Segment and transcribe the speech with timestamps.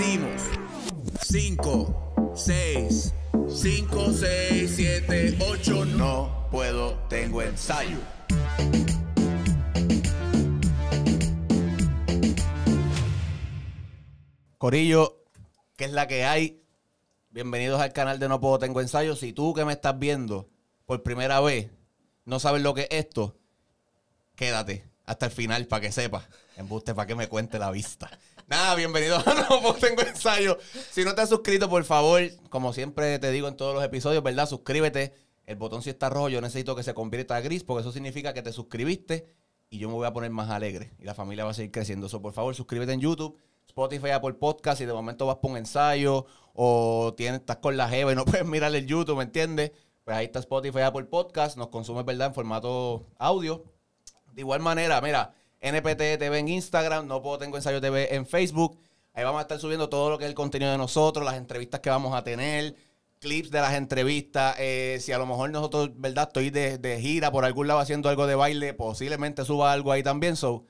[0.00, 0.42] decimos
[1.20, 3.14] 5, 6,
[3.48, 7.98] 5, 6, 7, 8, no puedo, tengo ensayo.
[14.56, 15.22] Corillo,
[15.76, 16.62] ¿qué es la que hay?
[17.30, 19.14] Bienvenidos al canal de No Puedo Tengo Ensayo.
[19.16, 20.48] Si tú que me estás viendo
[20.84, 21.70] por primera vez
[22.24, 23.36] no sabes lo que es esto,
[24.34, 26.24] quédate hasta el final para que sepas.
[26.56, 28.10] Embuste para que me cuente la vista.
[28.50, 30.58] Nada, bienvenido a No Tengo Ensayo.
[30.90, 34.24] Si no te has suscrito, por favor, como siempre te digo en todos los episodios,
[34.24, 34.48] ¿verdad?
[34.48, 35.14] Suscríbete.
[35.46, 38.34] El botón si está rojo, yo necesito que se convierta a gris porque eso significa
[38.34, 39.32] que te suscribiste
[39.68, 42.08] y yo me voy a poner más alegre y la familia va a seguir creciendo.
[42.08, 45.56] Eso, por favor, suscríbete en YouTube Spotify, Apple Podcast y de momento vas por un
[45.56, 49.70] ensayo o tienes, estás con la jeva y no puedes mirar el YouTube, ¿me entiendes?
[50.02, 52.26] Pues ahí está Spotify, Apple Podcast, nos consumes, ¿verdad?
[52.28, 53.64] En formato audio.
[54.32, 58.78] De igual manera, mira, NPT TV en Instagram, no puedo tengo ensayo TV en Facebook.
[59.12, 61.80] Ahí vamos a estar subiendo todo lo que es el contenido de nosotros, las entrevistas
[61.80, 62.76] que vamos a tener,
[63.18, 64.56] clips de las entrevistas.
[64.58, 66.28] Eh, si a lo mejor nosotros, ¿verdad?
[66.28, 70.02] Estoy de, de, gira por algún lado haciendo algo de baile, posiblemente suba algo ahí
[70.02, 70.36] también.
[70.36, 70.64] So,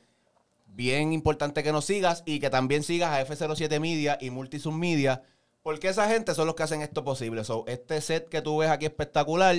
[0.67, 5.23] bien importante que nos sigas y que también sigas a F07 Media y Multisum Media,
[5.63, 7.45] porque esa gente son los que hacen esto posible.
[7.45, 9.55] So, este set que tú ves aquí espectacular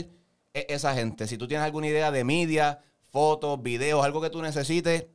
[0.53, 1.27] es esa gente.
[1.27, 2.79] Si tú tienes alguna idea de media,
[3.11, 5.05] fotos, videos, algo que tú necesites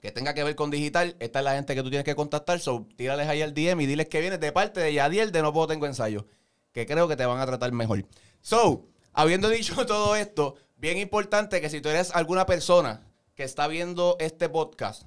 [0.00, 2.60] que tenga que ver con digital, esta es la gente que tú tienes que contactar.
[2.60, 5.52] So, tírales ahí al DM y diles que vienes de parte de Yadiel de No
[5.52, 6.26] Puedo Tengo Ensayo,
[6.72, 8.04] que creo que te van a tratar mejor.
[8.40, 13.02] So, habiendo dicho todo esto, bien importante que si tú eres alguna persona
[13.34, 15.04] que está viendo este podcast,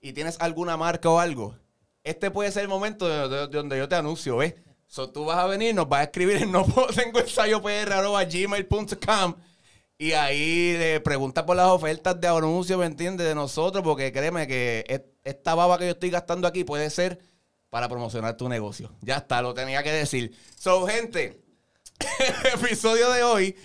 [0.00, 1.56] y tienes alguna marca o algo,
[2.04, 4.54] este puede ser el momento de, donde yo te anuncio, ¿ves?
[4.86, 9.34] So, tú vas a venir, nos vas a escribir en no tengo ensayo gmail.com
[10.00, 13.26] y ahí le preguntas por las ofertas de anuncio, ¿me entiendes?
[13.26, 17.18] De nosotros, porque créeme que esta baba que yo estoy gastando aquí puede ser
[17.68, 18.96] para promocionar tu negocio.
[19.02, 20.34] Ya está, lo tenía que decir.
[20.56, 21.42] So, gente,
[22.54, 23.56] episodio de hoy,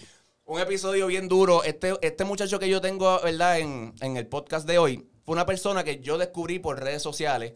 [0.44, 1.64] un episodio bien duro.
[1.64, 3.60] Este, este muchacho que yo tengo, ¿verdad?
[3.60, 7.54] En, en el podcast de hoy, fue una persona que yo descubrí por redes sociales.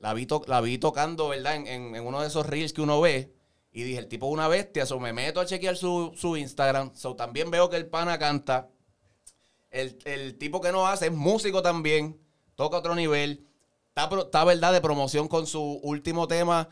[0.00, 1.54] La vi, la vi tocando, ¿verdad?
[1.54, 3.32] En, uno de esos reels que uno ve.
[3.78, 4.86] Y dije, el tipo es una bestia.
[4.86, 6.90] So me meto a chequear su, Instagram.
[6.96, 8.70] So también veo que el pana canta.
[9.70, 12.20] El, tipo que no hace es músico también.
[12.56, 13.46] Toca otro nivel.
[13.90, 14.72] Está, está, ¿verdad?
[14.72, 16.68] De promoción con su último tema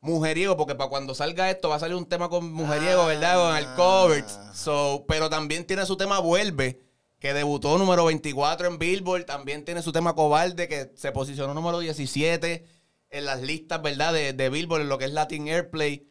[0.00, 3.36] mujeriego, porque para cuando salga esto va a salir un tema con mujeriego, ¿verdad?
[3.36, 4.24] Con el cover.
[4.26, 4.52] Ah.
[4.54, 6.80] So, pero también tiene su tema Vuelve,
[7.18, 9.26] que debutó número 24 en Billboard.
[9.26, 12.64] También tiene su tema Cobarde, que se posicionó número 17
[13.10, 14.14] en las listas, ¿verdad?
[14.14, 16.08] De, de Billboard, en lo que es Latin Airplay.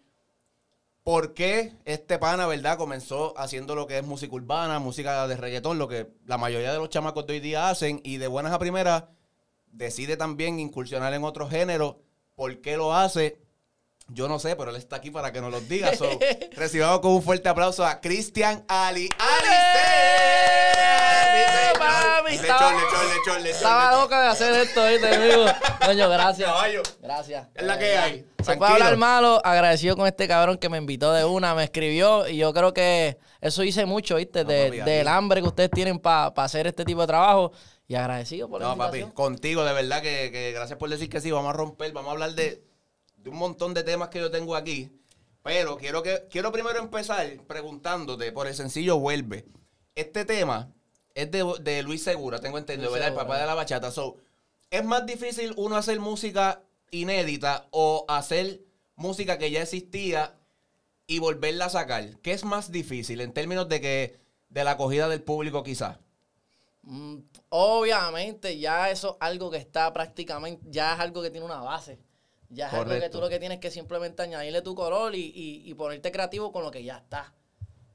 [1.07, 5.77] ¿Por qué este pana, verdad, comenzó haciendo lo que es música urbana, música de reggaetón,
[5.77, 8.59] lo que la mayoría de los chamacos de hoy día hacen, y de buenas a
[8.59, 9.05] primeras
[9.67, 12.01] decide también incursionar en otro género?
[12.35, 13.39] ¿Por qué lo hace?
[14.09, 15.93] Yo no sé, pero él está aquí para que nos lo diga.
[16.51, 19.07] recibamos con un fuerte aplauso a Cristian Ali.
[19.17, 20.56] ¡Ali!
[23.45, 25.45] Estaba loca de hacer esto, ¿viste, amigo?
[25.85, 26.51] Coño, gracias.
[27.01, 27.47] Gracias.
[27.53, 28.25] Es la que hay.
[28.43, 32.27] Se puede hablar malo, agradecido con este cabrón que me invitó de una, me escribió
[32.27, 34.43] y yo creo que eso hice mucho, ¿viste?
[34.43, 37.51] del hambre que ustedes tienen para hacer este tipo de trabajo
[37.87, 41.31] y agradecido por No, papi, contigo, de verdad que, que gracias por decir que sí,
[41.31, 42.63] vamos a romper, vamos a hablar de
[43.25, 44.91] un montón de temas que yo tengo aquí.
[45.43, 49.45] Pero quiero, que, quiero primero empezar preguntándote por el sencillo Vuelve.
[49.95, 50.73] Este tema
[51.17, 53.09] es de, Luis Segura, tengo entendido, ¿verdad?
[53.09, 53.89] El papá de la bachata.
[53.89, 54.17] So,
[54.69, 56.61] ¿Es más difícil uno hacer música
[56.91, 58.61] inédita o hacer
[58.95, 60.35] música que ya existía
[61.07, 62.19] y volverla a sacar?
[62.19, 64.19] ¿Qué es más difícil en términos de que
[64.49, 65.97] de la acogida del público quizás?
[66.83, 67.17] Mm,
[67.49, 71.97] obviamente ya eso es algo que está prácticamente, ya es algo que tiene una base.
[72.49, 76.11] Ya es algo que tú lo que tienes que simplemente añadirle tu color y, ponerte
[76.11, 77.33] creativo con lo que ya está.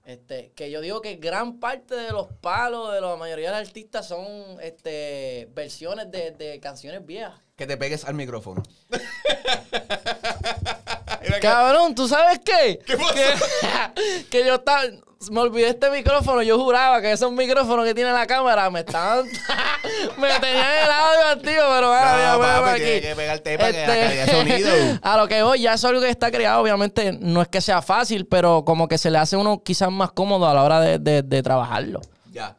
[0.04, 3.68] Este, que yo digo que gran parte de los palos de la mayoría de los
[3.68, 7.40] artistas son este, versiones de, de canciones viejas.
[7.56, 8.62] Que te pegues al micrófono.
[11.40, 12.80] Cabrón, ¿tú sabes qué?
[12.84, 14.82] ¿Qué Que, que yo estaba
[15.30, 16.42] me olvidé este micrófono.
[16.42, 19.26] Yo juraba que esos micrófonos que tiene la cámara me estaban.
[20.18, 23.00] me tenían el audio antiguo, pero no, papi, aquí.
[23.00, 24.70] que pegarte para que este, sonido.
[25.02, 26.62] a lo que voy, ya es algo que está creado.
[26.62, 30.12] Obviamente, no es que sea fácil, pero como que se le hace uno quizás más
[30.12, 32.00] cómodo a la hora de, de, trabajarlo.
[32.30, 32.56] Ya.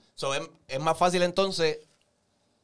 [0.68, 1.80] es, más fácil entonces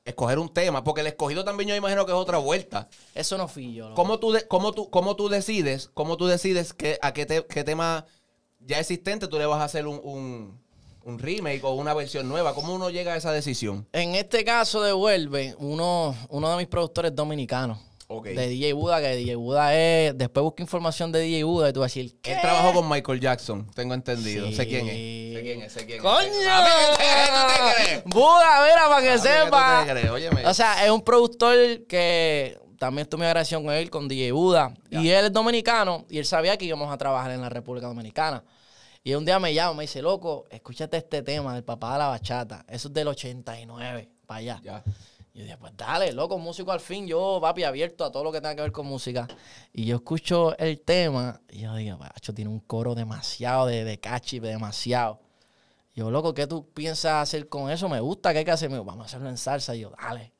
[0.05, 2.87] escoger un tema, porque el escogido también yo imagino que es otra vuelta.
[3.13, 3.93] Eso no fui yo.
[3.93, 8.05] ¿Cómo tú, cómo tú, cómo tú decides, cómo tú decides que, a qué, qué tema
[8.59, 10.59] ya existente, tú le vas a hacer un,
[11.05, 12.53] remake o una versión nueva.
[12.53, 13.87] ¿Cómo uno llega a esa decisión?
[13.93, 17.79] En este caso de Vuelve, uno, uno de mis productores dominicanos.
[18.23, 20.17] De DJ Buda, que DJ Buda es.
[20.17, 22.17] Después busca información de DJ Buda y tú vas a decir.
[22.23, 22.33] ¿qué?
[22.33, 24.51] Él trabajó con Michael Jackson, tengo entendido.
[24.51, 25.35] Sé quién es.
[25.35, 26.03] Sé quién es, sé quién es.
[26.03, 26.29] ¡Coño!
[28.05, 29.85] Buda, mira, para que sepa.
[30.49, 31.55] O sea, es un productor
[31.87, 34.73] que también estuve agradecido con él, con DJ Buda.
[34.89, 38.43] Y él es dominicano y él sabía que íbamos a trabajar en la República Dominicana.
[39.03, 42.07] Y un día me llama, me dice, loco, escúchate este tema del papá de la
[42.07, 42.65] bachata.
[42.67, 44.61] Eso es del 89, para allá.
[44.63, 44.83] Ya.
[45.33, 47.05] Y yo dije, pues dale, loco, músico al fin.
[47.05, 49.27] Yo, papi, abierto a todo lo que tenga que ver con música.
[49.73, 53.99] Y yo escucho el tema y yo digo, bacho, tiene un coro demasiado de, de
[54.41, 55.19] demasiado.
[55.93, 57.89] Y yo, loco, ¿qué tú piensas hacer con eso?
[57.89, 58.69] Me gusta, ¿qué hay que hacer?
[58.69, 59.75] vamos a hacerlo en salsa.
[59.75, 60.33] Y yo, dale.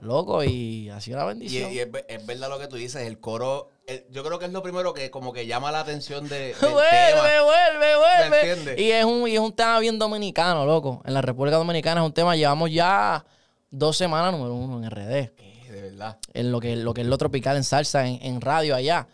[0.00, 1.72] Loco, y ha sido una bendición.
[1.72, 1.90] Y, es,
[2.26, 3.70] verdad lo que tú dices, el coro,
[4.10, 7.96] yo creo que es lo primero que como que llama la atención de, vuelve, vuelve,
[7.96, 8.80] vuelve.
[8.80, 11.02] Y es, un, y es un tema bien dominicano, loco.
[11.04, 13.24] En la República Dominicana es un tema, llevamos ya
[13.70, 15.32] dos semanas número uno en RD.
[15.70, 16.18] De verdad.
[16.32, 19.08] En lo que, lo que es lo tropical en salsa, en, en radio allá.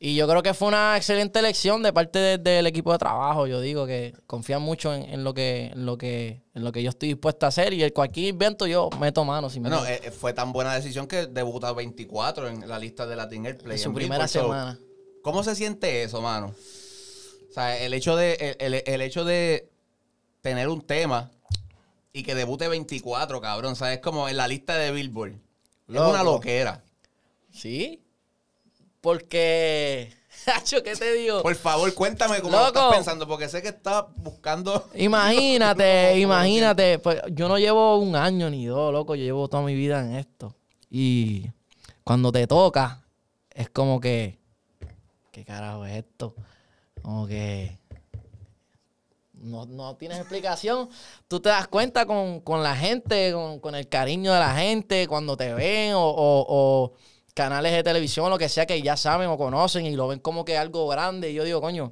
[0.00, 3.48] Y yo creo que fue una excelente elección de parte del equipo de trabajo.
[3.48, 6.90] Yo digo que confían mucho en, lo que, en, lo que, en lo que yo
[6.90, 7.72] estoy dispuesto a hacer.
[7.72, 9.50] Y el cualquier invento yo meto mano.
[9.50, 13.46] Si bueno, eh, fue tan buena decisión que debuta 24 en la lista de Latin
[13.46, 13.76] Airplay.
[13.76, 14.78] En su primera semana.
[15.22, 16.54] ¿Cómo se siente eso, mano?
[17.50, 19.68] O sea, el hecho de, el, hecho de
[20.42, 21.32] tener un tema
[22.12, 23.72] y que debute 24, cabrón.
[23.72, 25.32] O sea, es como en la lista de Billboard.
[25.88, 26.84] Es una loquera.
[27.52, 28.04] Sí.
[29.00, 30.18] Porque.
[30.84, 31.42] ¿qué te digo?
[31.42, 34.88] Por favor, cuéntame cómo estás pensando, porque sé que estás buscando.
[34.94, 36.98] Imagínate, imagínate.
[36.98, 39.14] Pues yo no llevo un año ni dos, loco.
[39.14, 40.54] Yo llevo toda mi vida en esto.
[40.90, 41.46] Y
[42.04, 43.04] cuando te toca,
[43.50, 44.38] es como que.
[45.32, 46.34] ¿Qué carajo es esto?
[47.02, 47.78] Como que.
[49.34, 50.88] No, tienes explicación.
[51.28, 55.54] Tú te das cuenta con, la gente, con, el cariño de la gente, cuando te
[55.54, 56.92] ven o
[57.38, 60.18] canales de televisión o lo que sea que ya saben o conocen y lo ven
[60.18, 61.30] como que algo grande.
[61.30, 61.88] Y yo digo, coño,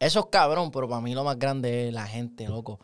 [0.00, 2.80] eso es cabrón, pero para mí lo más grande es la gente, loco.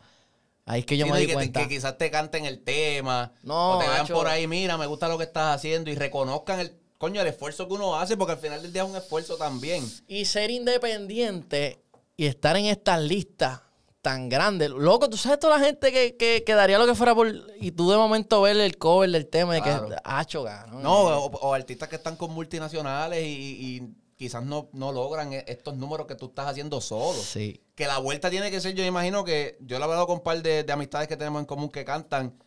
[0.65, 1.63] Ahí es que yo me di cuenta.
[1.63, 3.33] que quizás te canten el tema.
[3.43, 6.61] No, o te vean por ahí, mira, me gusta lo que estás haciendo y reconozcan
[6.61, 9.35] el, coño, el esfuerzo que uno hace, porque al final del día es un esfuerzo
[9.35, 9.83] también.
[10.07, 11.83] Y ser independiente
[12.15, 13.63] y estar en estas listas
[14.01, 14.69] tan grande.
[14.69, 17.27] Loco, tú sabes toda la gente que, que, daría lo que fuera por.
[17.59, 19.69] Y tú de momento ver el cover del tema de que.
[20.03, 20.25] Ah,
[20.71, 20.79] ¿no?
[20.79, 26.07] No, o, artistas que están con multinacionales y, quizás no, no, logran e, estos números
[26.07, 27.19] que tú estás haciendo solo.
[27.21, 27.61] Sí.
[27.75, 29.57] Que la vuelta tiene que ser, yo imagino que.
[29.61, 32.37] Yo lo he hablado con un par de, amistades que tenemos en común que cantan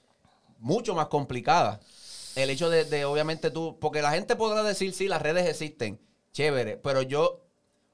[0.58, 1.80] mucho más complicada.
[2.34, 3.78] El hecho de, de, obviamente tú.
[3.78, 6.00] Porque la gente podrá decir, sí, las redes existen.
[6.32, 6.78] Chévere.
[6.78, 7.41] Pero yo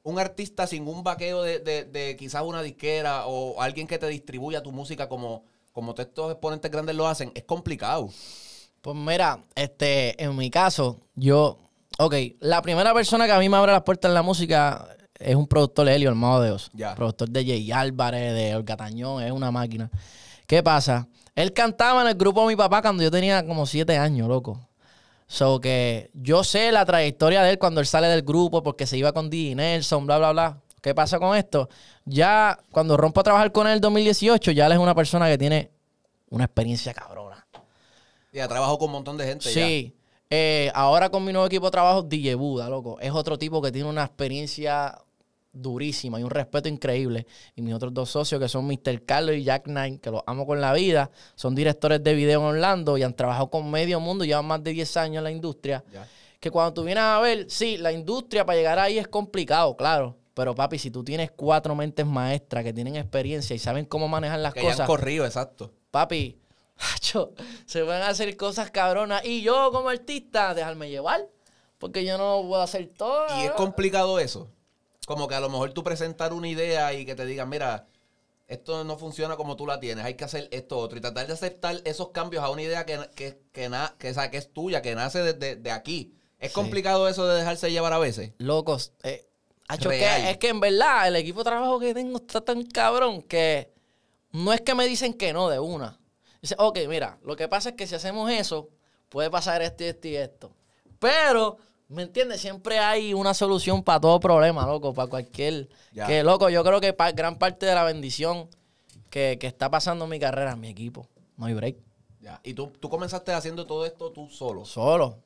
[0.08, 4.72] un artista sin un vaqueo de, quizás una disquera o alguien que te distribuya tu
[4.72, 8.08] música como, como estos exponentes grandes lo hacen, es complicado.
[8.80, 11.58] Pues mira, este, en mi caso, yo,
[11.98, 14.88] ok, la primera persona que a mí me abre las puertas en la música
[15.18, 16.70] es un productor, Helio Armado de Dios.
[16.96, 19.90] Productor de Jay Álvarez, de Olga Tañón, es una máquina.
[20.46, 21.06] ¿Qué pasa?
[21.34, 24.67] Él cantaba en el grupo de mi papá cuando yo tenía como siete años, loco.
[25.28, 28.96] So que yo sé la trayectoria de él cuando él sale del grupo porque se
[28.96, 29.54] iba con D.
[29.54, 30.60] Nelson, bla, bla, bla.
[30.80, 31.68] ¿Qué pasa con esto?
[32.06, 35.36] Ya cuando rompo a trabajar con él en 2018, ya él es una persona que
[35.36, 35.70] tiene
[36.30, 37.46] una experiencia cabrona.
[38.32, 39.50] Ya trabajado con un montón de gente.
[39.50, 39.94] Sí.
[40.30, 42.98] Eh, ahora con mi nuevo equipo de trabajo, DJ Buda, loco.
[43.00, 44.98] Es otro tipo que tiene una experiencia
[45.60, 47.26] durísima y un respeto increíble.
[47.54, 49.04] Y mis otros dos socios, que son Mr.
[49.04, 52.46] Carlos y Jack Nine, que los amo con la vida, son directores de video en
[52.46, 55.84] Orlando y han trabajado con medio mundo, llevan más de 10 años en la industria.
[56.40, 60.16] Que cuando tú vienes a ver, sí, la industria para llegar ahí es complicado, claro.
[60.34, 64.38] Pero papi, si tú tienes cuatro mentes maestras que tienen experiencia y saben cómo manejar
[64.38, 64.76] las cosas.
[64.76, 65.72] Que han corrido, exacto.
[65.90, 66.38] Papi,
[67.66, 69.24] se van a hacer cosas cabronas.
[69.24, 71.28] Y yo como artista, dejarme llevar.
[71.78, 73.26] Porque yo no puedo hacer todo.
[73.40, 74.48] Y es complicado eso.
[75.08, 77.86] Como que a lo mejor tú presentar una idea y que te digan, mira,
[78.46, 80.98] esto no funciona como tú la tienes, hay que hacer esto otro.
[80.98, 84.82] Y tratar de aceptar esos cambios a una idea que, que, que, que, es tuya,
[84.82, 86.12] que nace desde de, aquí.
[86.38, 88.32] Es complicado eso de dejarse llevar a veces.
[88.36, 89.26] Locos, eh,
[89.80, 93.72] que, es que en verdad el equipo de trabajo que tengo está tan cabrón que
[94.32, 95.98] no es que me dicen que no de una.
[96.42, 98.68] Dice, ok, mira, lo que pasa es que si hacemos eso,
[99.08, 100.52] puede pasar esto y esto y esto.
[100.98, 101.56] Pero
[101.88, 102.42] ¿Me entiendes?
[102.42, 105.68] Siempre hay una solución para todo problema, loco, para cualquier...
[106.06, 108.48] Que, loco, yo creo que gran parte de la bendición
[109.08, 111.08] que, está pasando en mi carrera mi equipo.
[111.38, 111.76] No hay break.
[112.20, 112.40] Ya.
[112.44, 114.66] ¿Y tú, tú comenzaste haciendo todo esto tú solo?
[114.66, 115.18] Solo,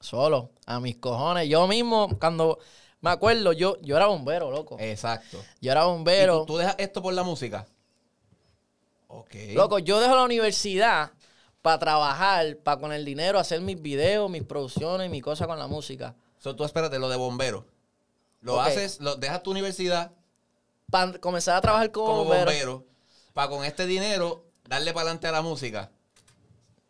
[0.00, 0.50] solo.
[0.66, 1.48] A mis cojones.
[1.48, 2.58] Yo mismo, cuando...
[3.00, 4.76] Me acuerdo, yo, yo era bombero, loco.
[4.80, 5.38] Exacto.
[5.60, 6.42] Yo era bombero.
[6.42, 7.64] ¿Y tú, dejas esto por la música?
[9.06, 9.34] Ok.
[9.54, 11.12] Loco, yo dejo la universidad
[11.68, 15.66] para trabajar, para con el dinero hacer mis videos, mis producciones, mis cosas con la
[15.66, 16.14] música.
[16.38, 17.66] So, tú espérate, lo de bombero.
[18.40, 20.12] Lo haces, lo, dejas tu universidad.
[20.90, 22.86] Para comenzar a trabajar como, bombero.
[23.34, 25.90] Para con este dinero darle para adelante a la música.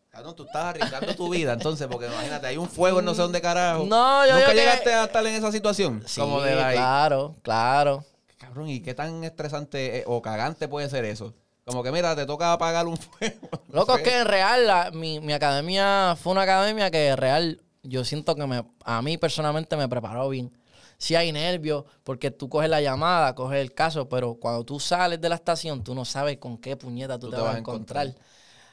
[0.07, 3.21] Cabrón, tú estás arriesgando tu vida, entonces, porque imagínate, hay un fuego en no sé
[3.21, 3.83] dónde carajo.
[3.83, 6.03] No, yo ¿Nunca llegaste a estar en esa situación?
[6.07, 8.05] Sí, como de claro, claro.
[8.37, 11.33] Cabrón, ¿y qué tan estresante o cagante puede ser eso?
[11.69, 13.47] Como que, mira, te toca apagar un fuego.
[13.71, 18.03] Loco, es que en real, mi, mi, academia fue una academia que en real yo
[18.03, 20.51] siento que me, a mí personalmente me preparó bien.
[20.97, 25.21] Sí hay nervios, porque tú coges la llamada, coges el caso, pero cuando tú sales
[25.21, 28.15] de la estación, tú no sabes con qué puñeta tú, te, vas, a encontrar.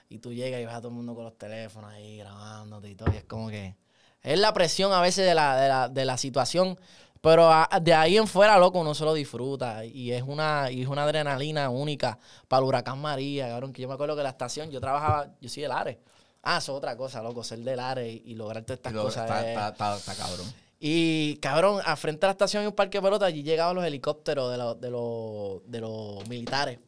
[0.08, 2.94] Y tú llegas y vas a todo el mundo con los teléfonos ahí grabándote y
[2.94, 3.12] todo.
[3.12, 3.76] Y es como que
[4.22, 6.78] es la presión a veces de la, de la, de la situación.
[7.26, 7.50] Pero
[7.82, 9.84] de ahí en fuera, loco, uno se lo disfruta.
[9.84, 13.72] Y es una, y es una adrenalina única para el huracán María, cabrón.
[13.72, 15.96] Que yo me acuerdo que la estación, yo trabajaba, yo soy del Ares.
[16.44, 19.24] Ah, eso es otra cosa, loco, ser del Ares y, lograr todas estas cosas.
[19.24, 20.46] Está, está, está, cabrón.
[20.78, 23.84] Y cabrón, a frente a la estación hay un parque de pelota, allí llegaban los
[23.84, 26.78] helicópteros de, los, de, los, de los militares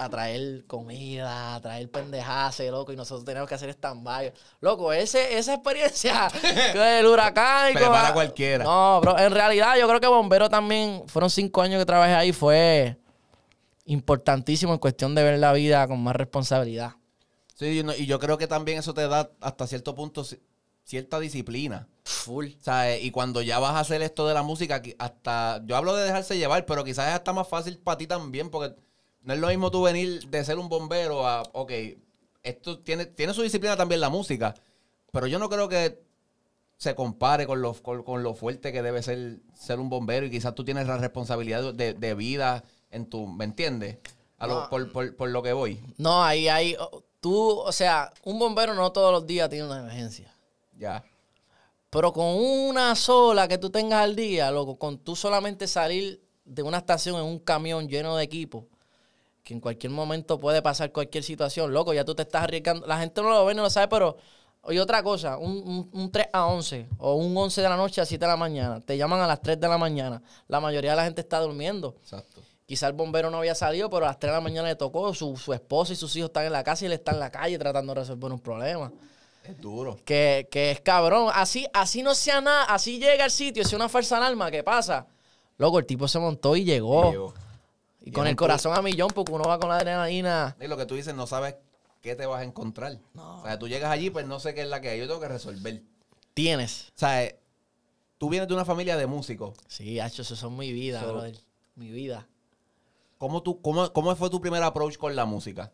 [0.00, 4.32] a traer comida, a traer pendejase, loco, y nosotros teníamos que hacer stand-by.
[4.60, 6.28] Loco, ese, esa experiencia
[6.74, 8.62] del huracán y Pero para cualquiera.
[8.62, 12.32] No, bro, en realidad yo creo que Bombero también, fueron cinco años que trabajé ahí,
[12.32, 12.96] fue
[13.86, 16.92] importantísimo en cuestión de ver la vida con más responsabilidad.
[17.56, 20.24] Sí, y yo creo que también eso te da hasta cierto punto
[20.84, 21.88] cierta disciplina.
[22.04, 22.46] Full.
[22.60, 23.04] ¿Sabes?
[23.04, 25.60] Y cuando ya vas a hacer esto de la música, hasta.
[25.66, 28.74] Yo hablo de dejarse llevar, pero quizás es hasta más fácil para ti también, porque
[29.28, 31.70] no es lo mismo tú venir de ser un bombero a, ok,
[32.42, 34.54] esto tiene, tiene su disciplina también la música,
[35.12, 36.00] pero yo no creo que
[36.78, 40.54] se compare con lo, con, lo fuerte que debe ser ser un bombero y quizás
[40.54, 43.98] tú tienes la responsabilidad de, vida en tu, ¿me entiendes?
[44.70, 45.78] por, lo que voy.
[45.98, 46.74] No, ahí hay,
[47.20, 50.34] tú, o sea, un bombero no todos los días tiene una emergencia.
[50.78, 51.04] Ya.
[51.90, 56.62] Pero con una sola que tú tengas al día, loco, con tú solamente salir de
[56.62, 58.66] una estación en un camión lleno de equipo,
[59.48, 61.72] que en cualquier momento puede pasar cualquier situación.
[61.72, 62.86] Loco, ya tú te estás arriesgando.
[62.86, 64.18] La gente no lo ve, no lo sabe, pero...
[64.60, 68.04] Oye, otra cosa, un, un, 3 a 11 o un 11 de la noche a
[68.04, 68.80] 7 de la mañana.
[68.80, 70.20] Te llaman a las 3 de la mañana.
[70.48, 71.94] La mayoría de la gente está durmiendo.
[72.02, 72.42] Exacto.
[72.66, 75.14] Quizá el bombero no había salido, pero a las 3 de la mañana le tocó.
[75.14, 77.30] Su, su esposa y sus hijos están en la casa y él está en la
[77.30, 78.92] calle tratando de resolver un problema.
[79.44, 79.98] Es duro.
[80.04, 81.30] Que, que es cabrón.
[81.32, 82.64] Así, así no sea nada.
[82.64, 84.50] Así llega al sitio, es una falsa alarma.
[84.50, 85.06] ¿Qué pasa?
[85.56, 87.32] Loco, el tipo se montó y llegó.
[88.08, 90.56] Y, con el corazón a millón, porque uno va con la adrenalina.
[90.58, 91.56] Y lo que tú dices, no sabes
[92.00, 92.98] qué te vas a encontrar.
[93.14, 94.98] O sea, tú llegas allí, pues no sé qué es la que hay.
[94.98, 95.82] Yo tengo que resolver.
[96.32, 96.88] Tienes.
[96.96, 97.34] O sea,
[98.16, 99.58] tú vienes de una familia de músicos.
[99.66, 101.38] Sí, hecho, eso son mi vida, brother.
[101.74, 102.26] Mi vida.
[103.18, 105.70] ¿Cómo, tú, cómo, ¿Cómo fue tu primer approach con la música?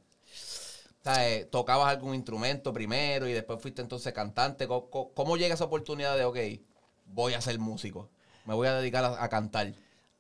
[1.00, 4.66] O sea, ¿Tocabas algún instrumento primero y después fuiste entonces cantante?
[4.66, 6.38] ¿Cómo, cómo llega esa oportunidad de, ok,
[7.06, 8.10] voy a ser músico?
[8.44, 9.72] Me voy a dedicar a cantar.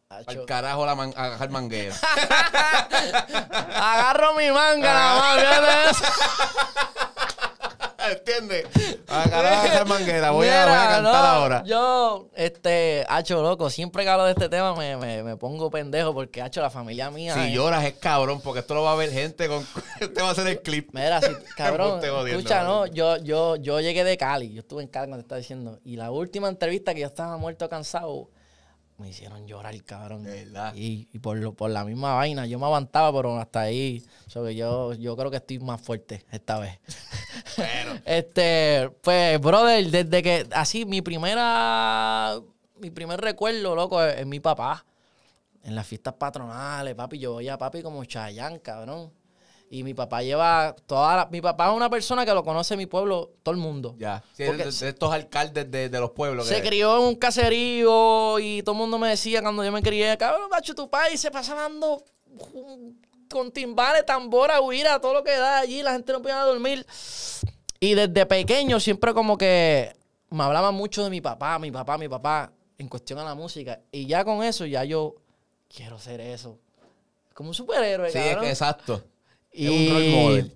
[0.08, 1.94] Al carajo la man agarrar manguera.
[3.74, 6.02] Agarro mi manga, nada más.
[8.10, 8.66] ¿Entiendes?
[9.08, 10.30] Agarrar la manguera.
[10.30, 11.62] Voy, a, voy a cantar ahora.
[11.64, 16.12] Yo, este, hacho loco, siempre que hablo de este tema me, me, me pongo pendejo
[16.12, 17.34] porque, hacho, la familia mía.
[17.34, 19.66] Si lloras es cabrón, porque esto lo va a ver gente con.
[20.00, 20.90] este va a ser el clip.
[20.92, 22.00] Mira, si, cabrón.
[22.26, 24.52] escucha, no, yo, yo, yo llegué de Cali.
[24.52, 25.80] Yo estuve en Cali cuando te estaba diciendo.
[25.82, 28.28] Y la última entrevista que yo estaba muerto cansado
[28.98, 30.26] me hicieron llorar, cabrón.
[30.74, 34.54] Y, y por, lo, por la misma vaina, yo me aguantaba, pero hasta ahí, sobre
[34.54, 36.78] yo, yo creo que estoy más fuerte esta vez.
[37.56, 38.00] Bueno.
[38.04, 42.40] este, pues, brother, desde que, así, mi primera,
[42.78, 44.84] mi primer recuerdo, loco, es, mi papá.
[45.62, 49.12] En las fiestas patronales, papi, yo veía a papi como Chayán, cabrón.
[49.70, 52.86] Y mi papá lleva toda la, Mi papá es una persona que lo conoce mi
[52.86, 53.96] pueblo, todo el mundo.
[53.98, 54.22] Ya.
[54.36, 56.46] de, estos alcaldes de, los pueblos.
[56.46, 60.16] Se crió en un caserío y todo el mundo me decía cuando yo me crié,
[60.16, 62.04] cabrón, macho, tu país se pasa dando
[63.28, 66.86] con timbales, tambora, huira, todo lo que da allí, la gente no podía dormir.
[67.80, 69.92] Y desde pequeño siempre como que
[70.30, 73.80] me hablaba mucho de mi papá, mi papá, mi papá, en cuestión a la música.
[73.90, 75.16] Y ya con eso, ya yo
[75.68, 76.58] quiero ser eso.
[77.34, 79.02] Como un superhéroe, Sí, exacto.
[79.54, 80.52] Y un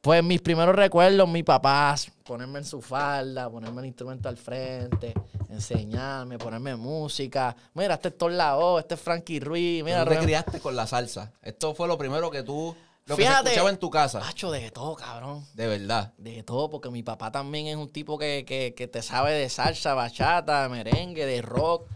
[0.00, 5.12] Pues mis primeros recuerdos, mis papás, ponerme en su falda, ponerme el instrumento al frente,
[5.50, 7.56] enseñarme, ponerme música.
[7.74, 9.82] Mira, este es Torlao, este es Frankie Ruiz.
[9.82, 11.32] Mira, tú te criaste con la salsa.
[11.42, 12.76] Esto fue lo primero que tú,
[13.06, 14.20] lo que se escuchaba en tu casa.
[14.20, 15.44] Macho, de todo, cabrón.
[15.54, 16.12] De verdad.
[16.16, 19.48] De todo, porque mi papá también es un tipo que, que, que te sabe de
[19.48, 21.88] salsa, bachata, merengue, de rock.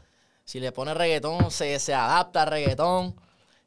[0.45, 3.15] Si le pone reggaetón, se, se adapta a reggaetón.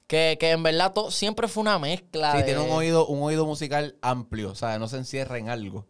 [0.07, 2.38] Que, que en verdad todo, siempre fue una mezcla.
[2.38, 5.88] Sí, tiene un oído, un oído musical amplio, o sea, no se encierra en algo.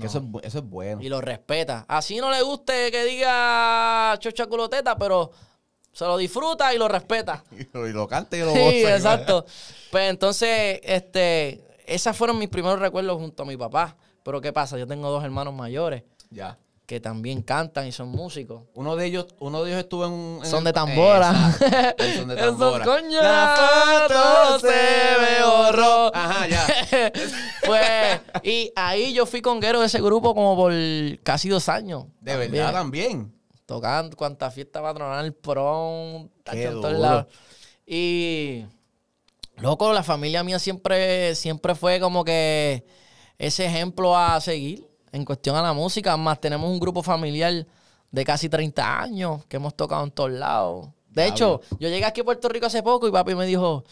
[0.00, 1.02] eso, es, eso es bueno.
[1.02, 1.84] Y lo respeta.
[1.88, 5.32] Así no le guste que diga chocha culoteta, pero
[5.92, 7.42] se lo disfruta y lo respeta.
[7.50, 8.70] y, lo, canta y lo goza.
[8.70, 9.46] Sí, exacto.
[9.90, 13.96] pues entonces, este, esos fueron mis primeros recuerdos junto a mi papá.
[14.22, 14.78] Pero ¿qué pasa?
[14.78, 16.02] Yo tengo dos hermanos mayores.
[16.30, 18.64] Ya que también cantan y son músicos.
[18.74, 20.44] Uno de ellos, uno de ellos estuvo en un...
[20.44, 21.32] son de tambora.
[22.16, 22.84] son de tambora.
[22.84, 26.14] coño, la foto se me borró.
[26.14, 26.66] Ajá, ya.
[27.66, 30.72] pues, y ahí yo fui conguero de ese grupo como por
[31.22, 32.04] casi dos años.
[32.20, 33.32] De verdad, también.
[33.64, 37.26] Tocando cuanta fiesta patronal, prom, Qué en todos lados.
[37.86, 38.66] Y,
[39.56, 42.84] loco, la familia mía siempre, siempre fue como que
[43.38, 46.16] ese ejemplo a seguir en cuestión a la música.
[46.16, 47.66] Más tenemos un grupo familiar
[48.10, 50.88] de casi 30 años que hemos tocado en todos lados.
[51.08, 53.84] De hecho, yo llegué aquí a Puerto Rico hace poco y papi me dijo,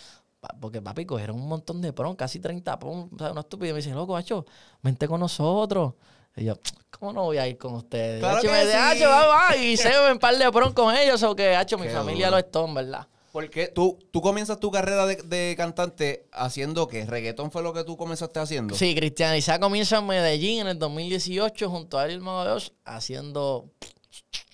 [0.60, 3.72] porque papi cogieron un montón de prom, casi 30 prom, o sea, una estupidez.
[3.72, 4.44] Me dice, loco, macho,
[4.82, 5.94] vente con nosotros.
[6.34, 6.54] Y yo,
[6.90, 8.18] ¿cómo no voy a ir con ustedes?
[8.18, 9.04] Claro que me sí.
[9.04, 11.88] va, va, y se ven un par de prom con ellos, o que, hacho, mi
[11.88, 13.06] familia lo es todo, ¿verdad?
[13.32, 17.06] Porque tú, tú comienzas tu carrera de, cantante haciendo qué?
[17.06, 18.74] ¿Reggaetón fue lo que tú comenzaste haciendo?
[18.74, 23.70] Sí, Cristian Isaac comienza en Medellín en el 2018 junto a Ariel Mago Dios haciendo...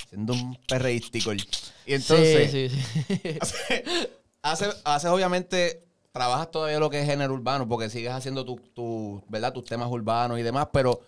[0.04, 1.35] Haciendo un perreístico.
[1.35, 2.50] Y entonces...
[2.52, 3.38] Sí, sí, sí.
[4.42, 5.85] haces, obviamente...
[6.12, 9.52] Trabajas todavía lo que es género urbano porque sigues haciendo tu, ¿verdad?
[9.52, 11.00] tus temas urbanos y demás, pero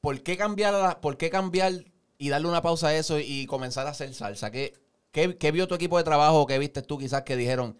[0.00, 1.72] ¿por qué cambiar, por qué cambiar
[2.18, 4.52] y darle una pausa a eso y comenzar a hacer salsa?
[4.52, 4.74] ¿Qué,
[5.16, 7.74] ¿Qué, vio tu equipo de trabajo o qué viste tú quizás que dijeron,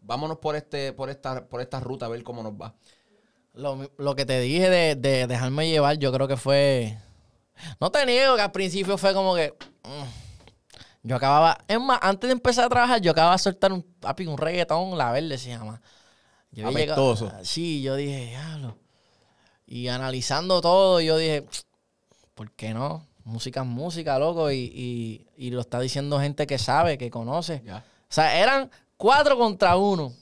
[0.00, 2.74] vámonos por este, por esta, por esta ruta a ver cómo nos va?
[3.52, 6.96] Lo, que te dije de, dejarme llevar, yo creo que fue.
[7.78, 9.52] No te niego que al principio fue como que.
[9.84, 11.58] Mm, yo acababa.
[11.68, 13.84] Es más, antes de empezar a trabajar, yo acababa de soltar un
[14.26, 15.82] un reggaetón, la verde se llama.
[16.52, 17.30] Yo Apestoso.
[17.42, 18.78] sí, yo dije, diablo.
[19.66, 21.44] Y analizando todo, yo dije,
[22.34, 23.06] ¿por qué no?
[23.24, 27.62] Música es música, loco, y, lo está diciendo gente que sabe, que conoce.
[27.68, 30.12] O sea, eran cuatro contra uno.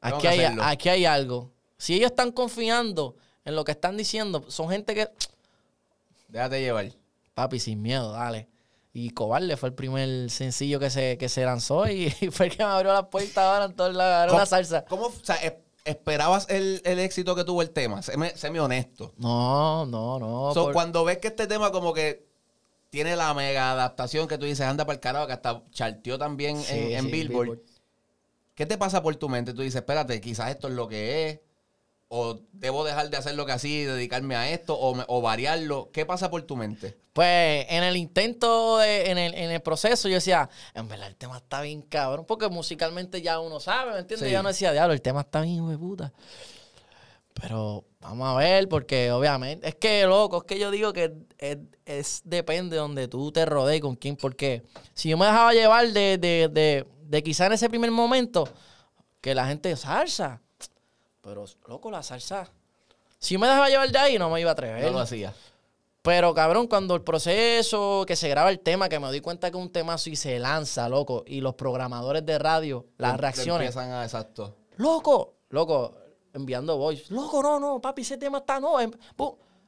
[0.00, 1.52] Aquí hay, aquí hay algo.
[1.76, 5.08] Si ellos están confiando en lo que están diciendo, son gente que...
[6.28, 6.92] Déjate llevar.
[7.34, 8.48] Papi, sin miedo, dale.
[8.92, 12.64] Y Cobarde fue el primer sencillo que se, que se lanzó y, fue el que
[12.64, 14.84] me abrió la puerta ahora en toda la, salsa.
[14.84, 15.36] ¿Cómo, o sea,
[15.84, 18.02] ¿Esperabas el, éxito que tuvo el tema?
[18.02, 19.12] Séme, honesto.
[19.16, 20.72] No, no, no.
[20.72, 22.26] Cuando ves que este tema como que
[22.90, 26.62] tiene la mega adaptación que tú dices, anda para el carajo, que hasta charteó también
[26.68, 27.60] en, Billboard.
[28.54, 29.54] ¿Qué te pasa por tu mente?
[29.54, 31.40] Tú dices, espérate, quizás esto es lo que es
[32.14, 35.88] o debo dejar de hacer lo que así y dedicarme a esto o, variarlo.
[35.94, 36.94] ¿Qué pasa por tu mente?
[37.14, 41.80] Pues en el intento, en, el, proceso, yo decía, en verdad el tema está bien
[41.80, 44.30] cabrón, porque musicalmente ya uno sabe, ¿me entiendes?
[44.30, 46.12] Ya no decía, diablo, el tema está bien, de puta.
[47.32, 51.14] Pero vamos a ver, porque obviamente, es que loco, es que yo digo que
[51.86, 55.88] es, depende de donde tú te rodees, con quién, porque si yo me dejaba llevar
[55.88, 58.46] de, de, de, de quizá en ese primer momento,
[59.22, 60.42] que la gente salsa
[61.22, 62.50] pero, loco, la salsa.
[63.18, 64.84] Si me dejaba llevar de ahí, no me iba a atrever.
[64.84, 65.32] No lo hacía.
[66.02, 69.56] Pero, cabrón, cuando el proceso, que se graba el tema, que me doy cuenta que
[69.56, 73.68] es un tema así se lanza, loco, y los programadores de radio, las reacciones.
[73.68, 74.56] Empiezan a, exacto.
[74.78, 75.96] Loco, loco,
[76.34, 77.04] enviando voice.
[77.10, 78.80] Loco, no, no, papi, ese tema está no.
[78.80, 78.90] Em,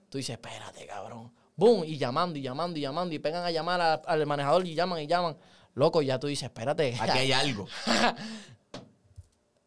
[0.08, 1.32] Tú dices, espérate, cabrón.
[1.54, 5.00] Boom, y llamando, y llamando, y llamando, y pegan a llamar al manejador y llaman
[5.00, 5.36] y llaman.
[5.74, 6.96] Loco, ya tú dices, espérate.
[7.00, 7.66] Aquí hay algo.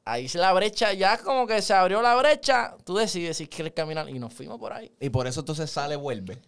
[0.08, 4.10] ahí la brecha, ya como que se abrió la brecha, tú decides si quieres caminar
[4.10, 4.92] y nos fuimos por ahí.
[5.00, 6.42] Y por eso entonces sale, vuelve.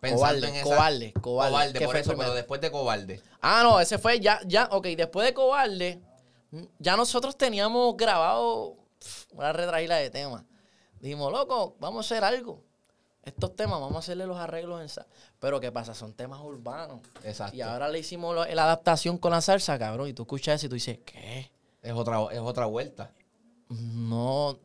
[0.00, 1.80] Cobarde, en cobarde, cobarde, cobarde.
[1.86, 3.22] por eso, pero después de cobarde.
[3.40, 6.00] Ah, no, ese fue ya, ya, ok, después de cobarde,
[6.78, 8.76] ya nosotros teníamos grabado
[9.32, 10.44] una retraída de temas.
[11.00, 12.62] Dijimos, loco, vamos a hacer algo.
[13.22, 15.10] Estos temas, vamos a hacerle los arreglos en salsa.
[15.40, 15.94] Pero ¿qué pasa?
[15.94, 17.00] Son temas urbanos.
[17.24, 17.56] Exacto.
[17.56, 20.08] Y ahora le hicimos la adaptación con la salsa, cabrón.
[20.08, 21.50] Y tú escuchas eso y tú dices, ¿qué?
[21.86, 23.12] Es otra, es otra vuelta.
[23.68, 24.58] No,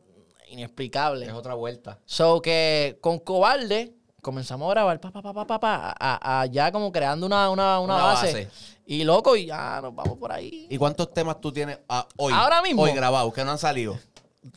[0.48, 1.26] inexplicable.
[1.26, 1.98] Es otra vuelta.
[2.04, 6.90] So que con Cobarde comenzamos a grabar, pa, pa, pa, pa, pa, a, ya como
[6.90, 8.48] creando una, una, una, base.
[8.86, 10.66] Y loco, y ya nos vamos por ahí.
[10.68, 12.32] ¿Y cuántos temas tú tienes ah, hoy?
[12.34, 12.82] Ahora mismo.
[12.82, 13.98] Hoy grabados, que no han salido.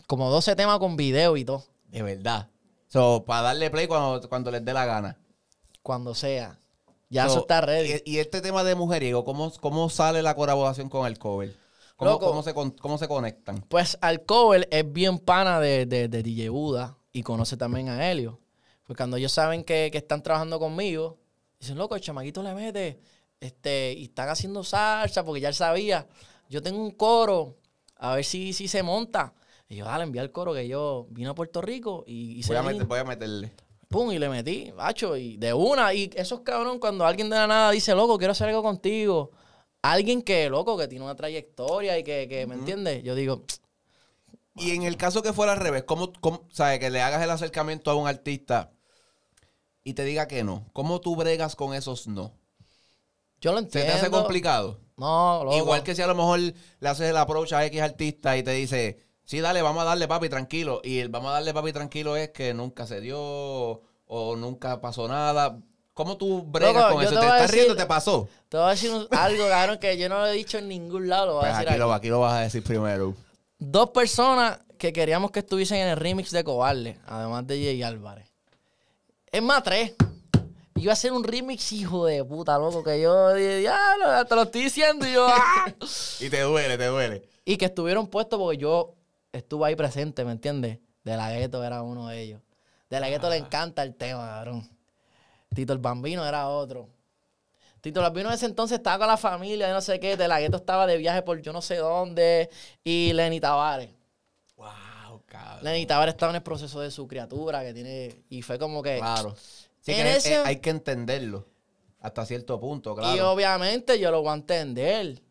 [0.08, 1.64] Como 12 temas con video y todo.
[1.90, 2.50] De verdad.
[2.88, 5.18] So, para darle play cuando, cuando les dé la gana.
[5.84, 6.58] Cuando sea.
[7.10, 8.02] Ya eso está ready.
[8.06, 11.56] Y, este tema de mujeriego, ¿cómo, ¿cómo sale la colaboración con el cover?
[11.98, 13.62] ¿Cómo, se, ¿Cómo, se, conectan?
[13.70, 18.42] Pues Alcover es bien pana de, de, DJ Buda y conoce también a Helio.
[18.86, 21.18] Pues cuando ellos saben que, están trabajando conmigo,
[21.60, 23.00] dicen, loco, el chamaquito le mete,
[23.40, 26.06] este, y están haciendo salsa, porque ya él sabía,
[26.50, 27.56] yo tengo un coro,
[27.96, 29.34] a ver si, si se monta.
[29.70, 32.62] Y yo, dale, envía el coro que yo vine a Puerto Rico y, voy, a
[32.62, 33.54] voy a meterle.
[33.88, 35.94] Pum, y le metí, macho, y de una.
[35.94, 39.32] Y esos cabrón, cuando alguien de la nada dice, loco, quiero hacer algo contigo.
[39.92, 43.04] Alguien que, loco, que tiene una trayectoria y que, que ¿me entiendes?
[43.04, 43.44] Yo digo,
[44.56, 47.30] y en el caso que fuera al revés, ¿cómo, cómo sabes, que le hagas el
[47.30, 48.72] acercamiento a un artista
[49.84, 50.66] y te diga que no?
[50.72, 52.32] ¿Cómo tú bregas con esos no?
[53.42, 53.92] Yo lo entiendo.
[53.92, 54.80] ¿Se te hace complicado?
[54.96, 55.58] No, loco.
[55.58, 58.52] Igual que si a lo mejor le haces el approach a X artista y te
[58.52, 60.80] dice, sí, dale, vamos a darle papi tranquilo.
[60.86, 65.10] Y el vamos a darle papi tranquilo es que nunca se dio o nunca pasó
[65.10, 65.60] nada.
[65.96, 67.18] ¿Cómo tú bregas con eso?
[67.18, 67.74] ¿Te, estás riendo?
[67.74, 68.28] ¿Te pasó?
[68.50, 71.36] Te voy a decir algo, cabrón, que yo no lo he dicho en ningún lado.
[71.36, 73.16] Lo pues a aquí, Lo, aquí lo vas a decir primero.
[73.58, 78.30] Dos personas que queríamos que estuviesen en el remix de Cobarde, además de Jay Álvarez.
[79.32, 79.94] Es más, tres.
[80.76, 84.42] Iba a ser un remix, hijo de puta, loco, que yo dije, ya, te lo
[84.42, 85.74] estoy diciendo y yo, ¡ah!
[86.20, 87.30] y te duele, te duele.
[87.46, 88.96] Y que estuvieron puestos porque yo
[89.32, 90.80] estuve ahí presente, ¿me entiendes?
[91.06, 92.42] De la gueto era uno de ellos.
[92.90, 94.75] De la gueto le encanta el tema, cabrón.
[95.56, 96.90] Tito el Bambino era otro.
[97.82, 100.18] Tito el Bambino en ese entonces estaba con la familia, no sé qué.
[100.18, 102.50] De la gueto estaba de viaje por yo no sé dónde.
[102.84, 103.90] Y Lenny Tavares.
[104.58, 105.64] Wow, cabrón.
[105.64, 108.24] Lenny Tavares estaba en el proceso de su criatura que tiene.
[108.30, 108.98] Y fue como que.
[108.98, 109.36] Claro.
[109.80, 111.46] Sí, que hay que entenderlo.
[112.00, 113.16] Hasta cierto punto, claro.
[113.16, 115.22] Y obviamente yo lo voy a entender.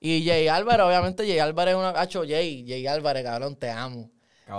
[0.00, 1.90] Y Jay Álvarez, obviamente Jay Álvarez es una.
[1.90, 4.10] Hacho, Jay, Jay Álvarez, cabrón, te amo.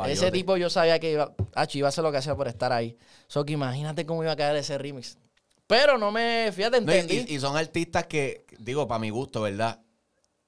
[0.08, 1.34] Ese tipo yo sabía que iba,
[1.74, 2.98] iba a hacer lo que hacía por estar ahí.
[3.28, 5.18] So que imagínate cómo iba a quedar ese remix.
[5.68, 7.26] Pero no me, fíjate, entendí.
[7.28, 9.82] y, son artistas que, digo, para mi gusto, ¿verdad?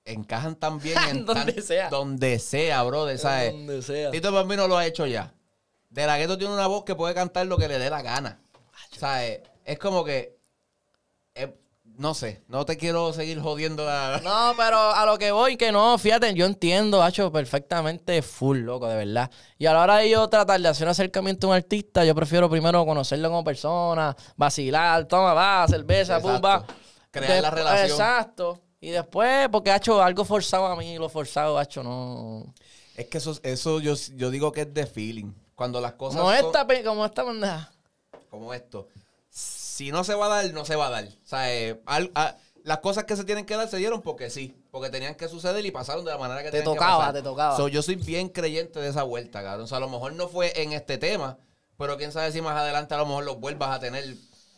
[0.06, 1.90] Encajan tan bien en donde sea.
[1.90, 3.52] Donde sea, brother, ¿sabes?
[3.52, 4.12] Donde sea.
[4.12, 5.34] Tito Bambino lo ha hecho ya.
[5.90, 8.40] De la Gueto tiene una voz que puede cantar lo que le dé la gana.
[8.92, 9.42] ¿Sabes?
[9.66, 10.38] Es como que
[11.98, 14.22] no sé, no te quiero seguir jodiendo la...
[14.24, 18.88] No, pero a lo que voy, que no, fíjate, yo entiendo, hecho perfectamente full, loco,
[18.88, 19.32] de verdad.
[19.58, 22.14] Y a la hora de yo tratar de hacer un acercamiento a un artista, yo
[22.14, 26.66] prefiero primero conocerlo como persona, vacilar, toma, va, cerveza, pum, va.
[27.10, 27.90] Crear la relación.
[27.90, 28.62] Exacto.
[28.80, 32.54] Y después, porque ha hecho algo forzado a mí, lo forzado, ha hecho no...
[32.96, 35.34] Es que eso, eso yo, yo digo que es de feeling.
[35.56, 37.72] Cuando las cosas Como esta, como esta bandeja.
[38.30, 38.88] Como esto
[39.78, 41.04] si no se va a dar, no se va a dar.
[41.06, 41.80] O sea, eh,
[42.64, 45.64] las cosas que se tienen que dar se dieron porque sí, porque tenían que suceder
[45.64, 47.14] y pasaron de la manera que te tenían tocaba, que pasar.
[47.14, 47.70] Te tocaba, te tocaba.
[47.70, 49.66] yo soy bien creyente de esa vuelta, cabrón.
[49.66, 51.38] O sea, a lo mejor no fue en este tema,
[51.78, 54.04] pero quién sabe si más adelante a lo mejor los vuelvas a tener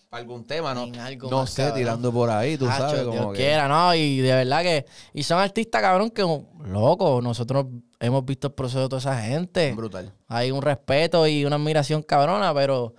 [0.10, 0.88] algún tema, ¿no?
[0.88, 3.03] no sé, tirando por ahí, tú sabes.
[3.03, 3.39] Como que...
[3.39, 3.93] quiera, ¿no?
[3.93, 4.86] Y de verdad que...
[5.13, 6.21] Y son artistas, cabrón, que,
[6.63, 7.65] loco, nosotros
[7.99, 9.73] hemos visto el proceso de toda esa gente.
[9.73, 10.13] Brutal.
[10.29, 12.93] Hay un respeto y una admiración cabrona, pero...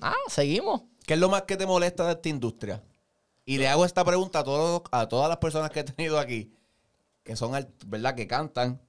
[0.00, 0.80] Ah, seguimos.
[1.06, 2.82] ¿Qué es lo más que te molesta de esta industria?
[3.44, 6.52] Y le hago esta pregunta a, todos, a todas las personas que he tenido aquí,
[7.22, 7.52] que son,
[7.86, 8.80] ¿verdad?, que cantan.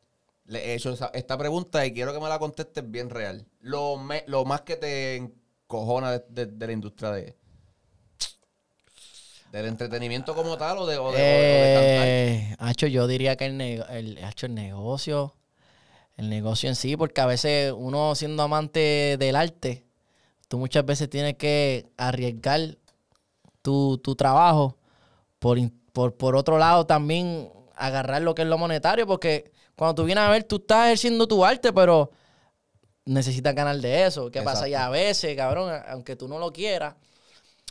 [0.45, 3.45] Le he hecho esta pregunta y quiero que me la contestes bien real.
[3.59, 7.35] Lo, lo más que te encojona de, la industria de,
[9.51, 12.75] del entretenimiento como tal o de, o de, cantar.
[12.81, 15.35] Eh, yo diría que el, el, el negocio,
[16.15, 19.86] el negocio en sí, porque a veces uno siendo amante del arte,
[20.47, 22.77] tú muchas veces tienes que arriesgar
[23.61, 24.77] tu, trabajo
[25.39, 25.59] por,
[26.15, 30.29] por, otro lado también agarrar lo que es lo monetario, porque cuando tú vienes a
[30.29, 32.11] ver, tú estás ejerciendo tu arte, pero
[33.05, 34.31] necesitas ganar de eso.
[34.31, 34.69] ¿Qué pasa?
[34.69, 36.95] Y a veces, cabrón, aunque tú no lo quieras,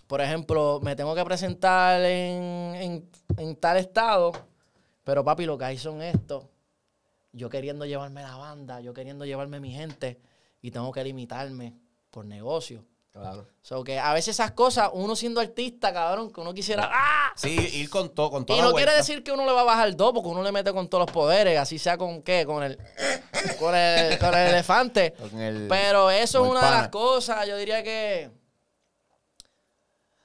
[0.07, 3.09] por ejemplo, me tengo que presentar en,
[3.39, 4.33] en tal estado,
[5.03, 6.45] pero papi, lo que hay son estos.
[7.33, 10.21] Yo queriendo llevarme la banda, yo queriendo llevarme mi gente,
[10.61, 11.75] y tengo que limitarme
[12.11, 12.85] por negocio.
[13.13, 13.49] Claro.
[13.63, 16.91] So que a veces esas cosas, uno siendo artista, cabrón, que uno quisiera.
[16.93, 17.33] ¡Ah!
[17.35, 18.57] Sí, ir con todo, con todo.
[18.57, 20.73] Y no quiere decir que uno le va a bajar dos, porque uno le mete
[20.73, 22.77] con todos los poderes, así sea con qué, con el.
[23.59, 25.15] con el, con el elefante.
[25.69, 28.31] Pero eso es una de las cosas, yo diría que.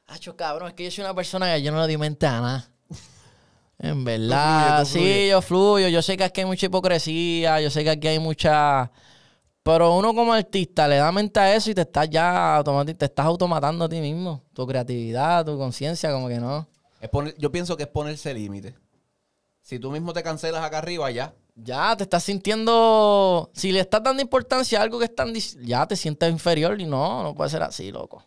[0.08, 2.42] Hacho, cabrón, es que yo soy una persona que yo no le di mente a
[2.42, 2.72] nada.
[3.80, 5.88] En verdad, sí, yo fluyo.
[5.88, 8.92] Yo sé que aquí hay mucha hipocresía, yo sé que aquí hay mucha
[9.64, 12.62] pero uno como artista le da mente a eso y te estás ya
[12.98, 14.44] te estás automatando a ti mismo.
[14.54, 16.68] Tu creatividad, tu conciencia, como que no.
[17.38, 18.76] yo pienso que es ponerse límite.
[19.62, 21.36] Si tú mismo te cancelas acá arriba, ya.
[21.56, 23.52] Ya, te estás sintiendo.
[23.54, 27.22] Si le estás dando importancia a algo que están ya te sientes inferior y no,
[27.22, 28.26] no puede ser así, loco.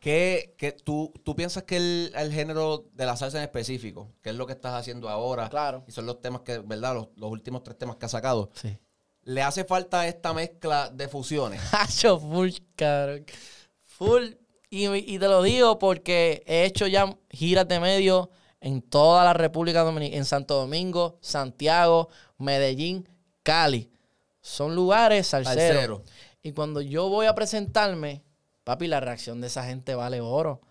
[0.00, 4.36] ¿Qué, que tú, tú piensas que el, género de la salsa en específico, que es
[4.36, 5.84] lo que estás haciendo ahora, claro.
[5.86, 6.94] y son los temas que, ¿verdad?
[6.94, 8.50] Los, los últimos tres temas que has sacado.
[8.54, 8.76] Sí
[9.24, 11.60] le hace falta esta mezcla de fusiones.
[11.72, 13.24] Hacho, full, cabrón.
[13.84, 14.34] Full.
[14.70, 18.30] Y, te lo digo porque he hecho ya giras de medio
[18.60, 22.08] en toda la República Dominicana, en Santo Domingo, Santiago,
[22.38, 23.06] Medellín,
[23.42, 23.90] Cali.
[24.40, 26.00] Son lugares salseros.
[26.42, 28.22] Y cuando yo voy a presentarme,
[28.64, 30.62] papi, la reacción de esa gente vale oro.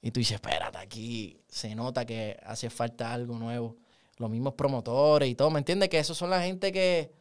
[0.00, 3.76] Y tú dices, espérate, aquí se nota que hace falta algo nuevo.
[4.16, 5.90] Los mismos promotores y todo, ¿me entiendes?
[5.90, 7.12] Que esos son la gente que,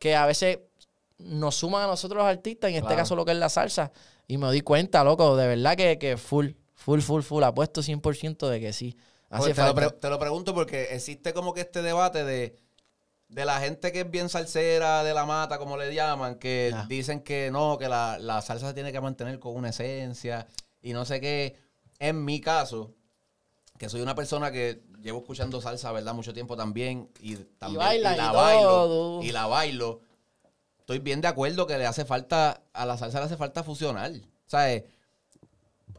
[0.00, 0.58] que a veces
[1.18, 3.92] nos suman a nosotros los artistas, en este caso lo que es la salsa.
[4.26, 8.48] Y me di cuenta, loco, de verdad que, que full, full, full, full, apuesto 100%
[8.48, 8.96] de que sí.
[9.28, 12.56] Hace te, lo te lo pregunto porque existe como que este debate de
[13.30, 17.20] de la gente que es bien salsera, de la mata, como le llaman, que dicen
[17.20, 20.46] que no, que la, salsa se tiene que mantener con una esencia
[20.82, 21.56] y no sé qué.
[22.00, 22.94] En mi caso,
[23.80, 26.12] que soy una persona que llevo escuchando salsa, ¿verdad?
[26.12, 30.02] Mucho tiempo también y también la bailo y la bailo.
[30.80, 34.12] Estoy bien de acuerdo que le hace falta a la salsa le hace falta fusionar.
[34.46, 34.84] ¿Sabes?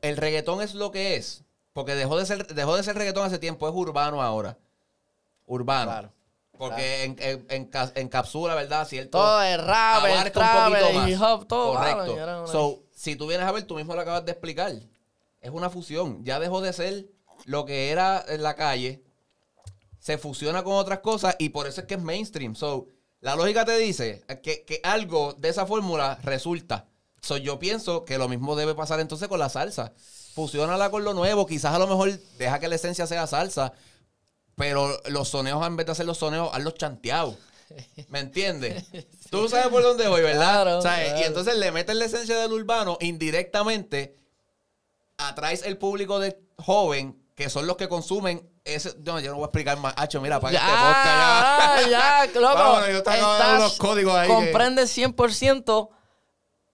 [0.04, 3.40] El reggaetón es lo que es, porque dejó de ser dejó de ser reggaetón hace
[3.40, 4.60] tiempo, es urbano ahora.
[5.48, 5.90] Urbano.
[5.90, 6.14] Claro.
[6.60, 7.16] Porque en,
[7.50, 8.88] en, encapsula, ¿verdad?
[8.88, 9.18] Cierto.
[9.18, 11.74] Todo es rap, el trap, el hip hop, todo.
[11.74, 12.46] Correcto.
[12.46, 14.72] so, si tú vienes a ver, tú mismo lo acabas de explicar.
[15.40, 16.24] Es una fusión.
[16.24, 17.08] Ya dejó de ser
[17.46, 19.04] lo que era en la calle.
[20.00, 22.56] Se fusiona con otras cosas y por eso es que es mainstream.
[22.56, 22.88] So,
[23.20, 26.88] la lógica te dice que, que algo de esa fórmula resulta.
[27.22, 29.94] So, yo pienso que lo mismo debe pasar entonces con la salsa.
[30.34, 31.46] Fusionala con lo nuevo.
[31.46, 33.74] Quizás a lo mejor deja que la esencia sea salsa
[34.56, 37.36] pero los soneos, en vez de hacer los soneos, hazlos chanteados.
[38.10, 38.84] ¿Me entiendes?
[39.32, 40.82] Tú sabes por dónde voy, ¿verdad?
[41.20, 44.16] Y entonces le metes la esencia del urbano indirectamente,
[45.18, 48.96] atraes el público de joven, que son los que consumen ese.
[49.04, 49.94] No, yo no voy a explicar más.
[49.98, 51.90] Hacho, mira, para que te ya.
[51.90, 52.54] ya, loco.
[52.54, 54.28] Vámonos, yo estás, unos códigos ahí.
[54.28, 55.90] Comprende 100%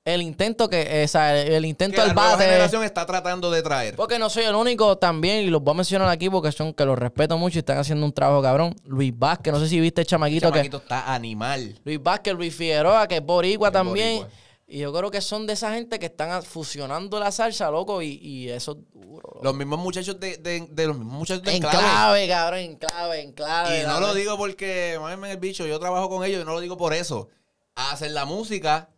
[0.05, 2.37] el intento que, esa, el intento del bate.
[2.37, 3.95] La generación está tratando de traer.
[3.95, 6.85] Porque no soy el único también, y los voy a mencionar aquí porque son que
[6.85, 8.73] los respeto mucho y están haciendo un trabajo cabrón.
[8.85, 11.75] Luis Vázquez, no sé si viste el chamaquito, el chamaquito está animal.
[11.83, 14.25] Luis Vázquez, Luis Figueroa, que es boricua también.
[14.69, 18.49] Y yo creo que son de esa gente que están fusionando la salsa, loco, y,
[18.49, 19.39] eso es duro.
[19.41, 22.27] Los mismos muchachos de, de, los mismos muchachos de en clave.
[22.27, 23.81] cabrón, en clave, en clave.
[23.81, 26.59] Y no lo digo porque, mámenme el bicho, yo trabajo con ellos y no lo
[26.59, 27.29] digo por eso.
[27.75, 28.89] Hacen la música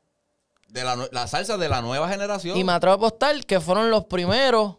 [0.69, 2.57] de la, salsa de la nueva generación.
[2.57, 4.77] Y me atrevo a apostar que fueron los primeros,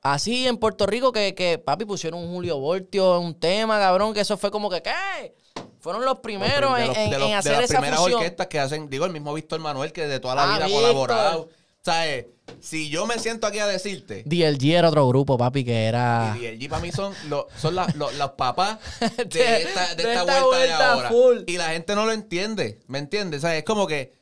[0.00, 4.20] así en Puerto Rico, que, que papi pusieron un Julio Voltio, un tema, cabrón, que
[4.20, 5.34] eso fue como que, ¿qué?
[5.80, 9.12] Fueron los primeros en, en, en, hacer de las primeras orquestas que hacen, digo, el
[9.12, 11.48] mismo Víctor Manuel, que de toda la ah, vida ha colaborado.
[11.82, 12.26] ¿Sabes?
[12.60, 14.24] Si yo me siento aquí a decirte.
[14.26, 16.36] DLG era otro grupo, papi, que era.
[16.36, 17.14] Y DLG para mí son,
[17.56, 21.10] son los papás de esta, de esta, vuelta, de ahora.
[21.46, 22.80] Y la gente no lo entiende.
[22.88, 23.42] ¿Me entiendes?
[23.42, 23.58] ¿Sabes?
[23.58, 24.14] Es como que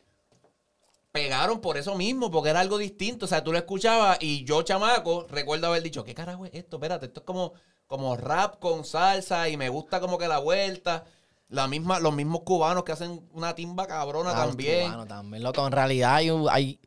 [1.15, 3.27] pegaron por eso mismo, porque era algo distinto.
[3.27, 6.77] O sea, tú lo escuchabas y yo, chamaco, recuerdo haber dicho, ¿qué carajo es esto?
[6.77, 7.53] Espérate, esto es como,
[7.87, 11.05] como rap con salsa y me gusta como que la vuelta.
[11.49, 14.87] La misma, los mismos cubanos que hacen una timba cabrona ah, también.
[14.87, 15.67] Cubano también, loco.
[15.67, 16.81] En realidad hay, hay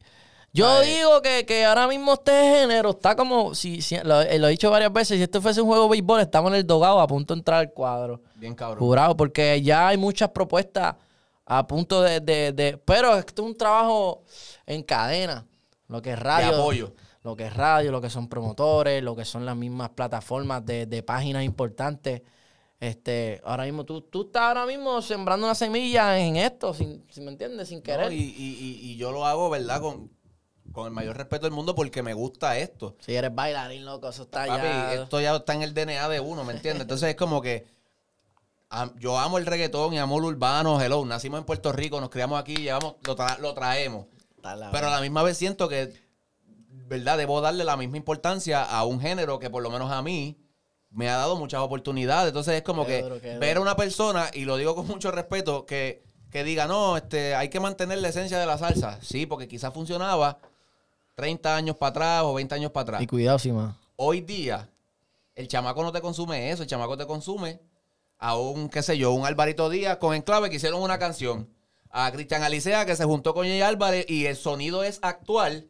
[0.57, 5.17] yo digo que, ahora mismo este género está como, si, lo, he dicho varias veces,
[5.17, 7.59] si esto fuese un juego de béisbol, estamos en el dogado a punto de entrar
[7.59, 8.21] al cuadro.
[8.33, 8.79] Bien cabrón.
[8.79, 10.95] Jurado, porque ya hay muchas propuestas
[11.45, 14.23] a punto de, de, pero esto es un trabajo
[14.65, 15.45] en cadena,
[15.87, 16.55] lo que es radio.
[16.55, 16.93] apoyo.
[17.23, 20.85] Lo que es radio, lo que son promotores, lo que son las mismas plataformas de,
[20.85, 22.21] de páginas importantes.
[22.79, 27.31] Este, ahora mismo, tú, tú estás ahora mismo sembrando una semilla en esto, sin, me
[27.31, 28.13] entiendes, sin querer.
[28.13, 29.81] y, y, y, yo lo hago, ¿verdad?
[29.81, 30.11] Con,
[30.71, 32.95] con el mayor respeto del mundo porque me gusta esto.
[32.99, 34.93] Si eres bailarín, loco, eso está ya.
[34.93, 36.83] Esto ya está en el DNA de uno, ¿me entiendes?
[36.83, 37.65] Entonces es como que
[38.99, 42.39] yo amo el reggaetón y amo el urbano, hello, nacimos en Puerto Rico, nos criamos
[42.39, 42.95] aquí, llevamos,
[43.39, 44.05] lo, traemos.
[44.71, 45.93] Pero a la misma vez siento que,
[46.87, 47.17] ¿verdad?
[47.17, 50.37] Debo darle la misma importancia a un género que por lo menos a mí
[50.97, 52.29] me ha dado muchas oportunidades.
[52.29, 53.03] Entonces es como que
[53.39, 57.35] ver a una persona, y lo digo con mucho respeto, que, que diga, no, este,
[57.35, 58.97] hay que mantener la esencia de la salsa.
[59.03, 60.39] Sí, porque quizás funcionaba
[61.13, 63.01] 30 años para atrás o 20 años para atrás.
[63.03, 63.75] Y cuidado, sí, más.
[63.95, 64.69] Hoy día,
[65.35, 67.59] el chamaco no te consume eso, el chamaco te consume
[68.17, 71.47] a un, qué sé yo, un Alvarito Díaz con Enclave que hicieron una canción.
[71.91, 75.67] A Cristian Alicea que se juntó con Jay Álvarez y el sonido es actual,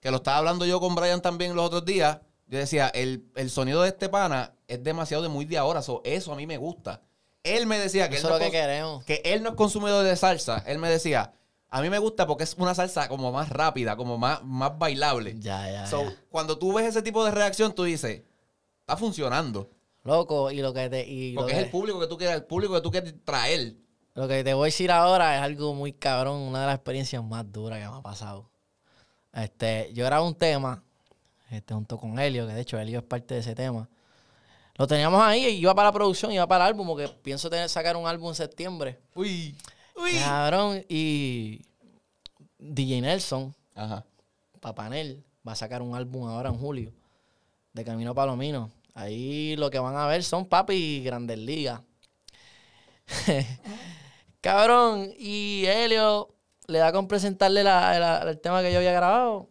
[0.00, 2.18] que lo estaba hablando yo con Brian también los otros días.
[2.48, 6.36] Yo decía, el, sonido de este pana es demasiado de muy de ahora, eso a
[6.36, 7.02] mí me gusta.
[7.42, 8.38] Él me decía que, él no
[9.04, 10.62] que, él no es consumidor de salsa.
[10.66, 11.32] Él me decía,
[11.70, 15.34] a mí me gusta porque es una salsa como más rápida, como más, más bailable.
[15.38, 18.22] Ya, ya, Cuando tú ves ese tipo de reacción, tú dices,
[18.80, 19.70] está funcionando.
[20.04, 21.06] Loco, y lo que te.
[21.06, 23.74] Y Porque es el público que tú quieres, el público que tú quieres traer.
[24.14, 27.22] Lo que te voy a decir ahora es algo muy cabrón, una de las experiencias
[27.22, 28.50] más duras que me ha pasado.
[29.32, 30.82] Este, yo grabé un tema,
[31.50, 33.88] este, junto con Helio, que de hecho Helio es parte de ese tema.
[34.78, 37.68] Lo teníamos ahí y iba para la producción, iba para el álbum, porque pienso tener
[37.68, 38.98] sacar un álbum en septiembre.
[39.14, 39.54] Uy,
[39.96, 40.12] uy.
[40.18, 41.60] Cabrón, y
[42.58, 43.54] DJ Nelson.
[43.74, 44.04] Ajá
[44.60, 46.92] Papanel va a sacar un álbum ahora en julio
[47.72, 48.70] de Camino Palomino.
[48.94, 51.80] Ahí lo que van a ver son papi Grandes Ligas.
[54.40, 56.34] Cabrón, y Helio
[56.66, 59.48] le da con presentarle el tema que yo había grabado.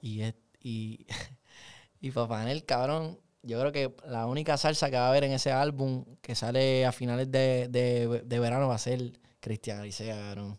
[0.00, 0.22] Y,
[0.62, 1.06] y,
[2.00, 5.52] y Papanel, cabrón, yo creo que la única salsa que va a haber en ese
[5.52, 10.58] álbum que sale a finales de, verano va a ser Cristian Alicea, cabrón.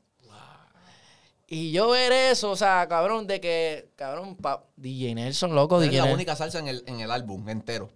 [1.47, 4.37] Y yo ver eso, o sea, cabrón, de que, cabrón,
[4.77, 5.81] DJ Nelson, loco.
[5.81, 7.89] Es la única salsa en el, en el álbum entero.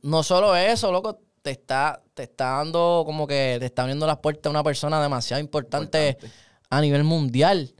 [0.00, 4.16] No solo eso, loco, te está, te está dando como que te está abriendo las
[4.18, 6.16] puertas a una persona demasiado importante,
[6.70, 7.74] a nivel mundial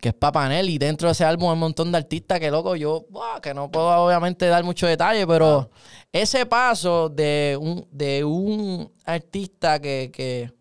[0.00, 2.76] que es Papanel, y dentro de ese álbum hay un montón de artistas que, loco,
[2.76, 3.06] yo,
[3.42, 5.70] que no puedo obviamente dar mucho detalle, pero
[6.12, 10.52] ese paso de un, de un artista que,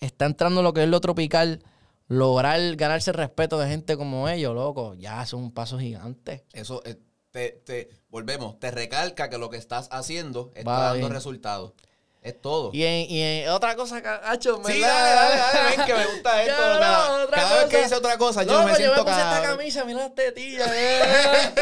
[0.00, 1.62] está entrando en lo que es lo tropical,
[2.08, 6.44] lograr ganarse el respeto de gente como ellos, loco, ya es un paso gigante.
[6.52, 6.98] Eso, eh,
[7.30, 11.72] te, te, volvemos, te recalca que lo que estás haciendo está dando resultados.
[12.22, 12.70] Es todo.
[12.72, 16.42] Y en, y en otra cosa, Hacho, Sí, dale, dale, dale, ven que me gusta
[16.44, 16.56] esto.
[16.56, 19.84] cada, cada vez que dice otra cosa, yo me siento yo me puse esta camisa,
[19.84, 20.70] mira las tetillas.
[20.72, 21.00] Eh.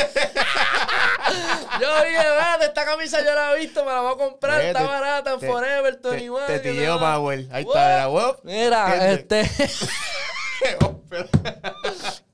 [1.81, 4.83] yo dije, vete, esta camisa yo la he visto, me la voy a comprar, está
[4.83, 6.46] barata en Forever, Tony One.
[6.46, 7.46] Te, te llevo Power.
[7.53, 8.11] Ahí está,
[8.42, 9.40] mira, Mira, este...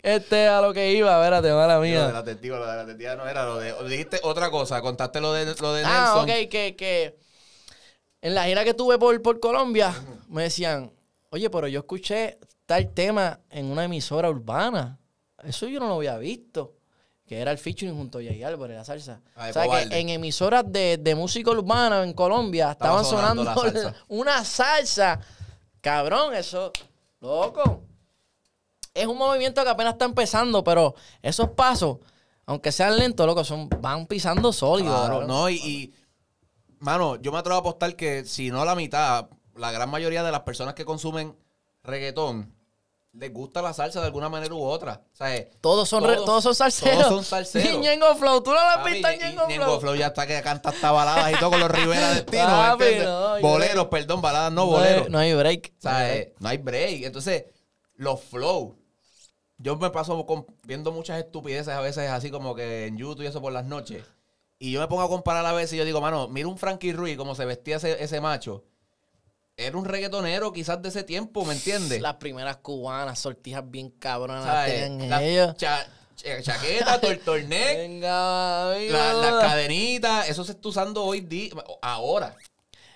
[0.03, 2.01] este a lo que iba, espérate, mala mía.
[2.01, 3.73] Lo de la testigo, lo de la testiga no era lo de...
[3.89, 6.19] Dijiste otra cosa, contaste lo de, lo de ah, Nelson.
[6.19, 6.75] Ah, ok, que...
[6.77, 7.26] que
[8.21, 9.95] en la gira que tuve por, por Colombia,
[10.29, 10.93] me decían,
[11.31, 14.99] oye, pero yo escuché tal tema en una emisora urbana.
[15.45, 16.75] Eso yo no lo había visto.
[17.27, 19.21] Que era el featuring junto a Jay Álvarez, la salsa.
[19.37, 23.45] o sea, que en emisoras de, de, música urbana en Colombia estaban sonando,
[24.09, 25.19] una salsa.
[25.81, 26.73] Cabrón, eso,
[27.21, 27.83] loco.
[28.95, 31.99] Es un movimiento que apenas está empezando, pero esos pasos,
[32.47, 34.95] aunque sean lentos, loco, son, van pisando sólido.
[34.95, 35.93] Claro, no, y
[36.87, 40.31] mano, yo me atrevo a apostar que si no la mitad, la gran mayoría de
[40.31, 41.37] las personas que consumen
[41.83, 42.55] reggaetón
[43.13, 45.03] les gusta la salsa de alguna manera u otra.
[45.13, 46.99] O sea, eh, todos son, todos, son salseros.
[46.99, 47.73] Todos son salseros.
[47.73, 49.49] Y Ñengo Flow, tú no lo has visto en Ñengo Flow.
[49.49, 52.79] Ñengo Flow ya está que canta hasta baladas y todo con los Rivera Destino.
[53.41, 55.09] boleros, perdón, baladas no, boleros.
[55.09, 55.73] No hay break.
[55.79, 57.03] O sea, eh, no hay break.
[57.03, 57.47] Entonces,
[57.97, 58.79] los flow.
[59.59, 60.25] Yo me paso
[60.63, 64.05] viendo muchas estupideces a veces así como que en YouTube y eso por las noches.
[64.59, 66.93] Y yo me pongo a comparar a veces y yo digo, mano, mira un Frankie
[66.93, 68.65] Ruiz, como se vestía ese, macho.
[69.57, 72.01] Era un reggaetonero quizás de ese tiempo, ¿me entiendes?
[72.01, 75.55] Las primeras cubanas, sortijas bien cabronas tenían
[76.43, 82.35] chaqueta, tortorneck, Venga, la, las cadenitas, eso se está usando hoy día, ahora.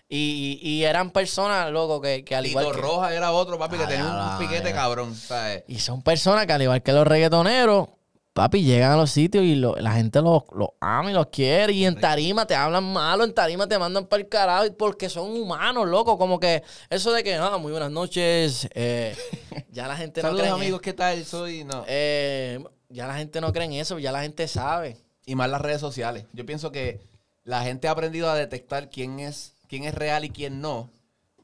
[0.09, 2.73] Y, y, eran personas, loco, que, que al igual que...
[2.73, 5.63] Roja era otro, papi, que tenía un piquete cabrón, ¿sabes?
[5.69, 7.89] Y son personas que al igual que los reggaetoneros,
[8.33, 10.45] Papi, llegan a los sitios y la gente los,
[10.81, 11.73] ama y los quiere.
[11.73, 15.31] Y en tarima te hablan malo, en tarima te mandan para el carajo porque son
[15.31, 16.17] humanos, loco.
[16.17, 18.69] Como que eso de que, ah, muy buenas noches.
[18.75, 19.17] Eh,
[19.73, 20.49] ya la gente no cree.
[20.49, 21.25] amigos, ¿qué tal?
[21.25, 21.85] Soy, no.
[21.89, 24.97] Eh, ya la gente no cree en eso, ya la gente sabe.
[25.27, 26.25] Y más las redes sociales.
[26.33, 27.01] Yo pienso que
[27.45, 30.89] la gente ha aprendido a detectar quién es, quién es real y quién no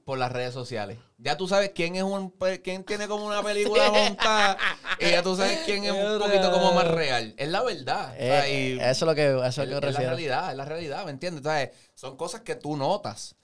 [0.04, 0.98] por las redes sociales.
[1.18, 2.30] Ya tú sabes quién es un
[2.62, 4.58] quién tiene como una película montada
[4.98, 7.34] y ya tú sabes quién es un poquito como más real.
[7.36, 8.14] Es la verdad.
[8.18, 11.04] Eh, eso es lo que eso es, lo que es la realidad, es la realidad,
[11.04, 11.38] ¿me entiendes?
[11.38, 13.36] Entonces, son cosas que tú notas.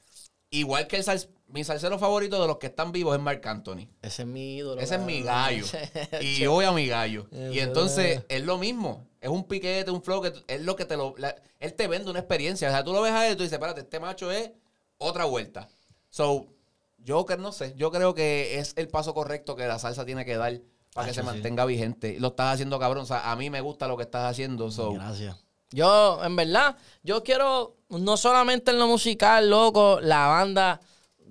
[0.50, 1.04] Igual que el
[1.52, 3.88] mi salsero favorito de los que están vivos es Marc Anthony.
[4.00, 4.80] Ese es mi ídolo.
[4.80, 5.64] Ese es mi gallo.
[6.20, 7.26] y yo voy a mi gallo.
[7.52, 9.06] y entonces es lo mismo.
[9.20, 11.14] Es un piquete, un flow que es lo que te lo
[11.60, 12.68] él te vende una experiencia.
[12.68, 14.50] O sea, tú lo ves a él y tú dices, espérate, este macho es
[14.98, 15.68] otra vuelta.
[16.08, 16.48] So,
[17.04, 20.24] yo que no sé, yo creo que es el paso correcto que la salsa tiene
[20.24, 20.60] que dar
[20.94, 22.18] para que se mantenga vigente.
[22.20, 23.04] Lo estás haciendo cabrón.
[23.04, 24.70] O sea, a mí me gusta lo que estás haciendo.
[24.70, 24.92] So.
[24.92, 25.36] Gracias.
[25.70, 30.80] Yo, en verdad, yo quiero, no solamente en lo musical, loco, la banda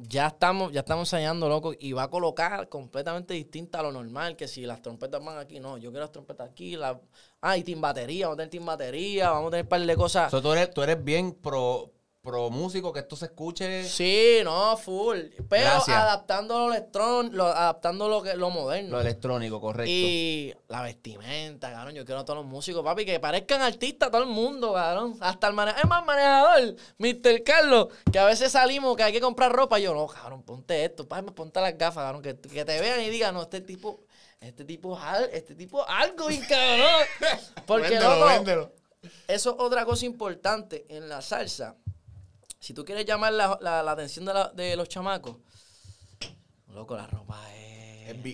[0.08, 4.36] ya estamos, ya estamos ensayando, loco, y va a colocar completamente distinta a lo normal,
[4.36, 7.00] que si las trompetas van aquí, no, yo quiero las trompetas aquí, la,
[7.42, 10.32] ah, y batería, vamos a tener team batería, vamos a tener un par de cosas.
[10.32, 11.92] tú, eres, tú eres bien pro,
[12.22, 13.84] pro músico, que esto se escuche.
[13.84, 15.18] Sí, no, full.
[15.50, 18.92] Pero adaptando lo electrónico, adaptando lo que lo moderno.
[18.92, 19.92] Lo electrónico, correcto.
[19.92, 21.96] Y la vestimenta, cabrón.
[21.96, 25.18] Yo quiero a todos los músicos, papi, que parezcan artistas todo el mundo, cabrón.
[25.20, 25.84] Hasta el manejador.
[25.84, 27.44] Es más, manejador, Mr.
[27.44, 29.80] Carlos, que a veces salimos que hay que comprar ropa.
[29.80, 32.22] Y yo, no, cabrón, ponte esto, papi, ponte las gafas, cabrón.
[32.22, 34.02] Que, que te vean y digan, no, este tipo,
[34.40, 34.98] este tipo,
[35.32, 37.08] este tipo, algo, cabrón.
[37.66, 38.72] Porque, loco,
[39.28, 41.76] eso es otra cosa importante en la salsa
[42.62, 45.38] si tú quieres llamar la, atención de, los chamacos,
[46.68, 47.72] loco, la ropa es.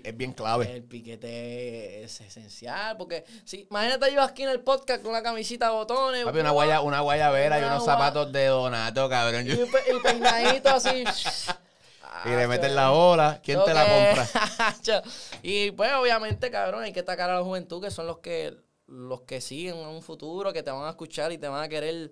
[0.04, 0.72] Es, bien clave.
[0.72, 2.98] El piquete es esencial.
[2.98, 6.26] Porque, si, imagínate yo aquí en el podcast con una camisita de botones.
[6.26, 9.48] Papi, una, guaya, una guayabera y unos zapatos de Donato, cabrón.
[9.48, 11.04] Y, y peinadito así.
[12.26, 13.40] y le meten la ola.
[13.42, 15.04] ¿Quién te la compra?
[15.44, 18.58] y pues, obviamente, cabrón, hay que atacar a la juventud, que son los que
[18.88, 21.68] los que siguen en un futuro, que te van a escuchar y te van a
[21.68, 22.12] querer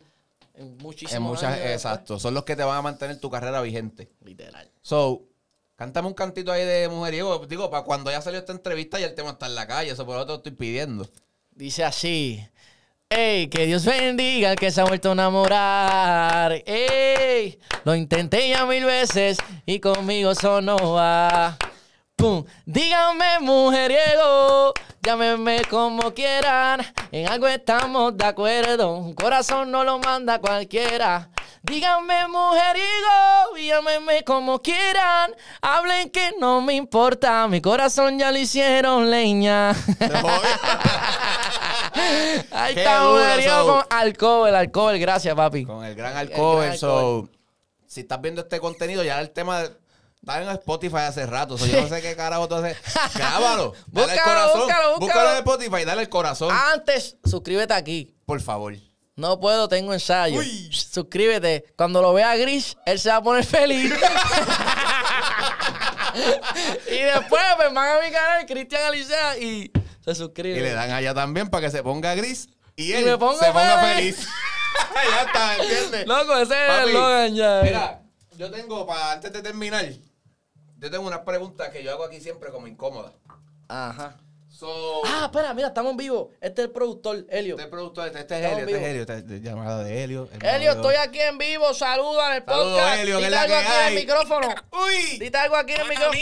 [0.57, 2.19] en muchísimos muchas, Exacto.
[2.19, 4.09] Son los que te van a mantener tu carrera vigente.
[4.23, 4.69] Literal.
[4.81, 5.23] So,
[5.75, 7.45] cántame un cantito ahí de mujeriego.
[7.47, 9.91] Digo, para cuando ya salió esta entrevista y el tema está en la calle.
[9.91, 11.07] Eso por lo te estoy pidiendo.
[11.51, 12.45] Dice así.
[13.09, 16.63] Ey, que Dios bendiga al que se ha vuelto a enamorar.
[16.65, 21.57] Ey, lo intenté ya mil veces y conmigo eso no va.
[22.25, 24.73] Pum, díganme mujeriego,
[25.03, 26.81] llámenme como quieran.
[27.11, 28.97] En algo estamos de acuerdo.
[28.97, 31.29] Un corazón no lo manda cualquiera.
[31.61, 35.35] Díganme mujeriego, llámenme como quieran.
[35.61, 37.47] Hablen que no me importa.
[37.47, 39.69] Mi corazón ya lo hicieron leña.
[42.51, 44.97] Ahí está mujeriego con alcohol, alcohol.
[44.97, 45.63] Gracias, papi.
[45.63, 46.75] Con el gran alcohol.
[46.75, 47.29] So,
[47.85, 49.69] si estás viendo este contenido, ya el tema
[50.25, 51.55] Está en Spotify hace rato.
[51.55, 52.75] yo no sé qué carajo tú haces.
[53.13, 53.75] Grábalo.
[53.85, 54.59] Dale el corazón.
[54.61, 55.29] Búscalo, búscalo.
[55.29, 55.85] en Spotify.
[55.85, 56.49] Dale el corazón.
[56.51, 58.11] Antes, suscríbete aquí.
[58.25, 58.73] Por favor.
[59.15, 60.41] No puedo, tengo ensayo.
[60.71, 61.65] Suscríbete.
[61.77, 63.93] Cuando lo vea Gris, él se va a poner feliz.
[66.87, 69.71] y después me pues, van a mi canal, Cristian Alicea, y
[70.03, 70.57] se suscribe.
[70.57, 74.27] Y le dan allá también para que se ponga gris y él se ponga feliz.
[75.11, 76.07] ya está, ¿entiendes?
[76.07, 77.61] Loco, ese es el Logan ya.
[77.61, 78.01] Mira,
[78.37, 79.85] yo tengo, para antes de terminar,
[80.85, 83.11] yo tengo una pregunta que yo hago aquí siempre como incómoda.
[83.67, 84.19] Ajá.
[85.03, 86.29] ah, espera, mira, estamos en vivo.
[86.39, 87.55] Este es el productor, Helio.
[87.55, 90.03] Este es el productor, este, este es Helio, este es Helio, este es llamada de
[90.03, 90.29] Helio.
[90.43, 92.99] Helio, estoy aquí en vivo, saluda en el Saludo, podcast.
[92.99, 94.47] Helio, Dite algo aquí en el micrófono.
[94.85, 95.17] Uy.
[95.17, 96.19] Dite algo aquí en el micrófono.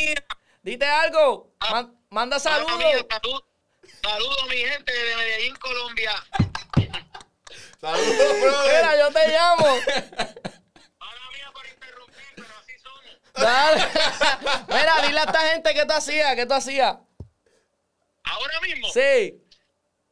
[0.61, 1.51] Dite algo.
[1.59, 1.89] Ah.
[2.09, 3.05] manda saludos.
[4.01, 6.13] Saludos, mi gente de Medellín, Colombia.
[7.81, 8.53] saludos, bro.
[8.63, 10.53] Mira, yo te llamo.
[13.33, 13.81] Dale.
[14.67, 16.97] Mira, dile a esta gente qué tú hacías, qué tú hacías.
[18.23, 18.87] ¿Ahora mismo?
[18.89, 19.39] Sí.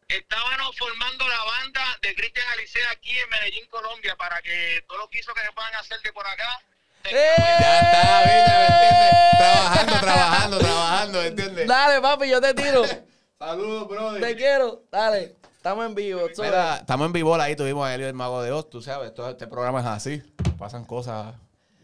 [0.07, 5.09] Estábamos formando la banda de Cristian Alicea aquí en Medellín, Colombia, para que todo lo
[5.09, 6.61] que hizo que se puedan hacer de por acá.
[7.05, 7.33] ¡Eh!
[7.37, 9.37] Ya está, ¿me entiendes?
[9.37, 11.67] Trabajando, trabajando, trabajando, ¿me entiendes?
[11.67, 12.83] Dale, papi, yo te tiro.
[13.39, 14.21] Saludos, brother.
[14.21, 15.35] Te quiero, dale.
[15.55, 16.27] Estamos en vivo.
[16.39, 19.29] Mira, estamos en vivo ahí, tuvimos a Elio el Mago de Oz, tú sabes, todo
[19.29, 20.21] este programa es así.
[20.57, 21.35] Pasan cosas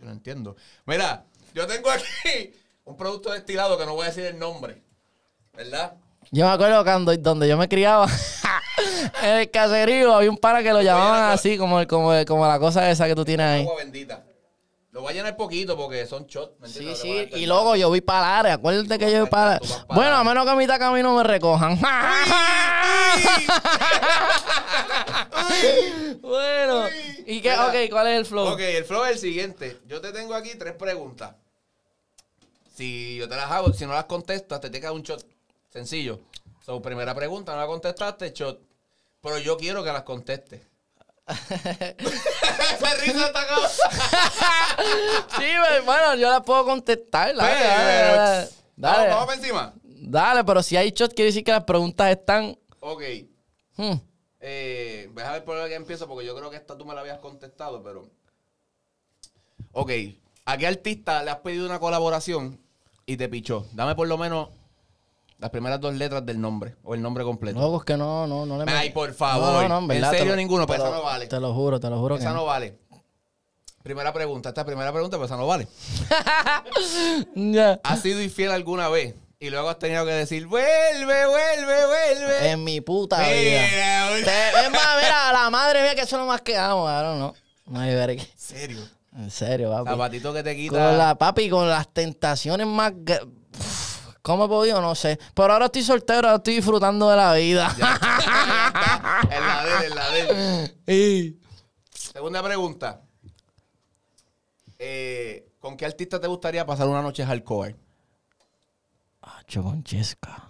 [0.07, 0.55] no entiendo.
[0.85, 2.53] Mira, yo tengo aquí
[2.85, 4.81] un producto destilado que no voy a decir el nombre.
[5.53, 5.93] ¿Verdad?
[6.31, 8.07] Yo me acuerdo cuando donde yo me criaba,
[9.23, 12.89] en el caserío, había un para que lo llamaban así, como, como, como la cosa
[12.89, 13.61] esa que tú tienes ahí.
[13.61, 14.23] Agua bendita.
[14.91, 16.59] Lo voy a llenar poquito porque son shots.
[16.59, 17.29] ¿me sí, sí.
[17.35, 18.53] Y luego yo voy para el área.
[18.55, 21.79] Acuérdate que yo para Bueno, a menos que a mitad camino me recojan.
[26.21, 26.85] bueno.
[27.25, 27.53] ¿Y qué?
[27.53, 28.47] ok, ¿cuál es el flow?
[28.53, 29.79] Ok, el flow es el siguiente.
[29.85, 31.35] Yo te tengo aquí tres preguntas.
[32.75, 35.25] Si yo te las hago, si no las contestas, te tengo un shot.
[35.69, 36.19] Sencillo.
[36.63, 38.61] So, primera pregunta, no la contestaste, shot.
[39.21, 40.61] Pero yo quiero que las contestes.
[41.27, 43.45] Esa risa está
[45.37, 45.45] Sí,
[45.85, 47.35] bueno, yo la puedo contestar.
[47.35, 49.73] Dale, dale, Vamos, encima.
[49.83, 52.57] Dale, pero si hay shot, quiere decir que las preguntas están.
[52.79, 53.01] Ok.
[53.75, 53.95] Hmm.
[54.39, 57.01] Eh, voy a ver por qué empiezo, porque yo creo que esta tú me la
[57.01, 58.09] habías contestado, pero.
[59.71, 59.91] Ok.
[60.45, 62.59] ¿A qué artista le has pedido una colaboración
[63.05, 63.65] y te pichó?
[63.73, 64.49] Dame por lo menos
[65.39, 67.59] las primeras dos letras del nombre o el nombre completo.
[67.59, 69.67] No, pues que no, no, no le Ay, por favor.
[69.67, 71.27] No, no, en, serio ninguno, pues esa no vale.
[71.27, 72.15] Te lo juro, te lo juro.
[72.15, 72.77] Esa no vale.
[73.83, 75.67] Primera pregunta, esta primera pregunta, pues esa no vale.
[77.83, 79.15] ¿Has sido infiel alguna vez?
[79.39, 82.49] Y luego has tenido que decir, vuelve, vuelve, vuelve.
[82.49, 84.17] En mi puta vida.
[84.17, 87.35] es más, mira, la madre mía que eso es lo más que amo, no.
[87.67, 88.79] No hay ver ¿En serio?
[89.15, 89.91] En serio, papi.
[89.91, 90.71] Zapatito que te quita.
[90.71, 92.93] Con la, papi, con las tentaciones más...
[94.23, 94.81] ¿Cómo he podido?
[94.81, 95.19] No sé.
[95.35, 97.75] Pero ahora estoy soltero, ahora estoy disfrutando de la vida.
[99.29, 101.35] En la de en la de
[101.93, 103.01] Segunda pregunta.
[104.79, 107.75] Eh, ¿Con qué artista te gustaría pasar una noche hardcore?
[109.53, 110.49] Con Chesca.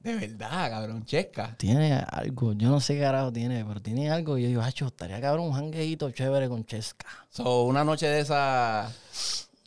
[0.00, 1.54] De verdad, cabrón, Chesca.
[1.56, 4.36] Tiene algo, yo no sé qué carajo tiene, pero tiene algo.
[4.36, 7.06] Y yo digo, Hacho, estaría cabrón un jangueito chévere con Chesca.
[7.30, 8.92] So, una noche de esa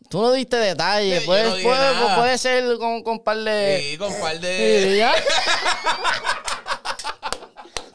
[0.10, 1.24] Tú no diste detalles.
[1.24, 3.80] puede, puede, ser con, con par de.
[3.82, 5.04] Sí, con par de.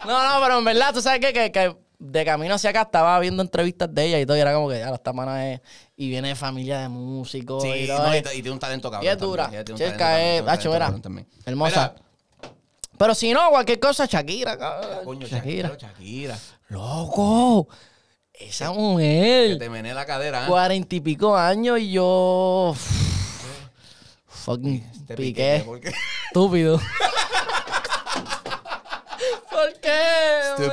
[0.07, 3.43] no, no, pero en verdad, tú sabes que, que, de camino hacia acá estaba viendo
[3.43, 5.61] entrevistas de ella y todo, y era como que ya la esta mana es.
[6.01, 7.63] Y viene de familia de músicos.
[7.63, 9.05] Sí, y, todo, no, y, y- tiene un talento cabrón.
[9.07, 9.51] y es dura.
[9.51, 10.43] talento es.
[10.49, 10.73] Hacho,
[11.03, 11.29] también.
[11.45, 11.93] Hermosa.
[11.95, 12.49] Mira,
[12.97, 14.57] Pero si no, cualquier cosa, Shakira.
[14.57, 15.05] cabrón.
[15.05, 15.69] coño, Shakira.
[15.69, 15.89] Shakira.
[15.93, 16.39] Shakira.
[16.69, 17.69] Loco.
[18.33, 19.59] Esa Que mujer.
[19.59, 20.49] te mené la cadera, ¿eh?
[20.49, 22.75] Cuarenta y pico años y yo.
[24.27, 25.63] Fucking Te piqué.
[25.67, 25.93] ¿por qué?
[26.29, 26.81] Estúpido.
[29.51, 30.01] ¿Por qué?
[30.55, 30.71] Stupid.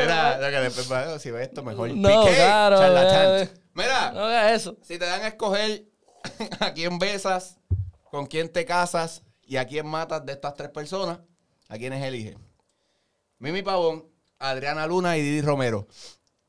[0.00, 1.90] Mira, lo que después si ves esto mejor.
[1.94, 3.26] No, Piqué, claro, charlatán.
[3.26, 3.50] bebé.
[3.74, 4.76] Mira, No hagas eso.
[4.82, 5.84] si te dan a escoger
[6.60, 7.56] a quién besas,
[8.10, 11.18] con quién te casas y a quién matas de estas tres personas,
[11.68, 12.36] ¿a quiénes eliges?
[13.38, 14.06] Mimi Pavón,
[14.38, 15.86] Adriana Luna y Didi Romero.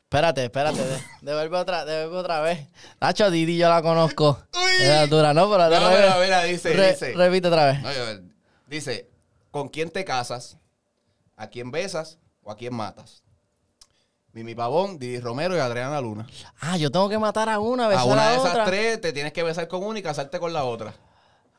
[0.04, 0.84] Espérate, espérate.
[0.84, 2.68] de- Devuelve otra, devuelve otra vez.
[3.00, 4.44] Nacho, Didi yo la conozco.
[4.54, 4.86] Uy.
[4.86, 5.50] Es dura, ¿no?
[5.50, 7.14] Pero, No, pero mira, dice, re- dice.
[7.14, 7.82] Repite otra vez.
[7.82, 8.20] No, yo-
[8.68, 9.10] dice,
[9.52, 10.58] ¿con quién te casas?
[11.42, 13.24] ¿A quién besas o a quién matas?
[14.32, 16.28] Mimi Pavón, Didi Romero y Adriana Luna.
[16.60, 18.66] Ah, yo tengo que matar a una, A besar una a de esas otra.
[18.66, 20.94] tres te tienes que besar con una y casarte con la otra.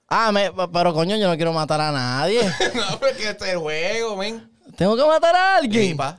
[0.07, 2.45] Ah, me- pero coño, yo no quiero matar a nadie.
[2.75, 4.49] no, porque este es el juego, men.
[4.77, 5.89] tengo que matar a alguien.
[5.89, 6.17] Sí, pa.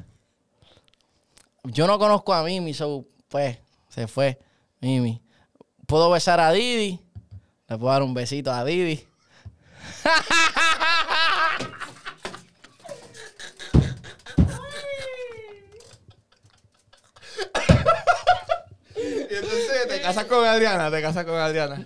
[1.63, 3.57] Yo no conozco a Mimi, so, pues,
[3.87, 4.37] se fue
[4.81, 5.21] Mimi.
[5.87, 6.99] Puedo besar a Didi.
[7.69, 9.07] Le puedo dar un besito a Didi.
[18.95, 21.85] Y entonces te casas con Adriana, te casas con Adriana.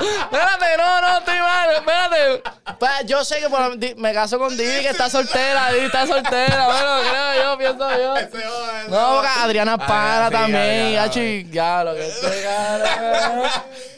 [0.00, 2.42] Espérate, no, no, estoy mal, espérate.
[2.78, 6.06] Pues, yo sé que por- di- me caso con Didi, que está soltera, Didi está
[6.06, 8.16] soltera, bueno, creo yo, pienso yo.
[8.16, 11.94] Ese joda, ese No, porque Adriana Ah, para sí, también, Adriana, gacho, y ya, lo
[11.94, 13.50] que estoy cabrón.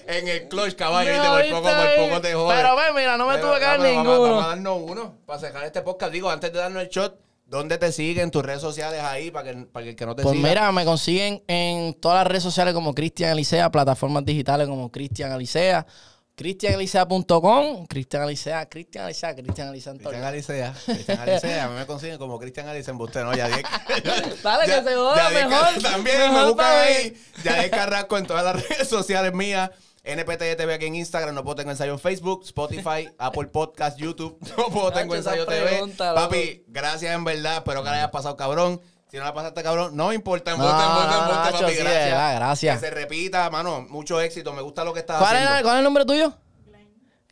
[0.06, 1.54] En el clutch, caballo, No, y por ¿viste?
[1.54, 2.54] poco, por poco te jode.
[2.56, 4.20] Pero ve, mira, no me Pero, tuve que dar vamos, ninguno.
[4.22, 6.12] Vamos a darnos uno para cerrar este podcast.
[6.12, 7.14] Digo, antes de darnos el shot,
[7.52, 10.48] ¿dónde te siguen tus redes sociales ahí para que, para que no te Pues siga?
[10.48, 15.30] mira, me consiguen en todas las redes sociales como Cristian Alicea, plataformas digitales como Cristian
[15.32, 15.86] Alicea,
[16.34, 20.24] cristianalicea.com, Cristian Alicea, Cristian Alicea, Cristian Alicea todos Cristian.
[20.24, 20.74] Alicea.
[20.86, 21.64] Cristian Alicea.
[21.64, 23.34] A mí me consiguen como Cristian Alicea en usted, ¿no?
[23.34, 23.64] Yadier.
[24.42, 27.16] Dale, que se joda, mejor, También me buscan ahí.
[27.44, 29.70] Yadier Carrasco en todas las redes sociales mías.
[30.04, 34.36] NPT TV aquí en Instagram, no puedo tengo ensayo en Facebook, Spotify, Apple Podcast, YouTube,
[34.58, 35.80] no puedo tengo Nacho, esa ensayo TV.
[35.80, 35.92] loco.
[36.14, 38.80] Papi, gracias en verdad, espero que la hayas pasado cabrón.
[39.10, 41.82] Si no la pasaste cabrón, no importa, No, embuste, embuste, no, embuste, Nacho, papi, sí,
[41.82, 42.80] de gracias.
[42.80, 45.52] Que se repita, mano, mucho éxito, me gusta lo que estás ¿Cuál, haciendo.
[45.52, 46.32] era- ¿Cuál es el nombre tuyo?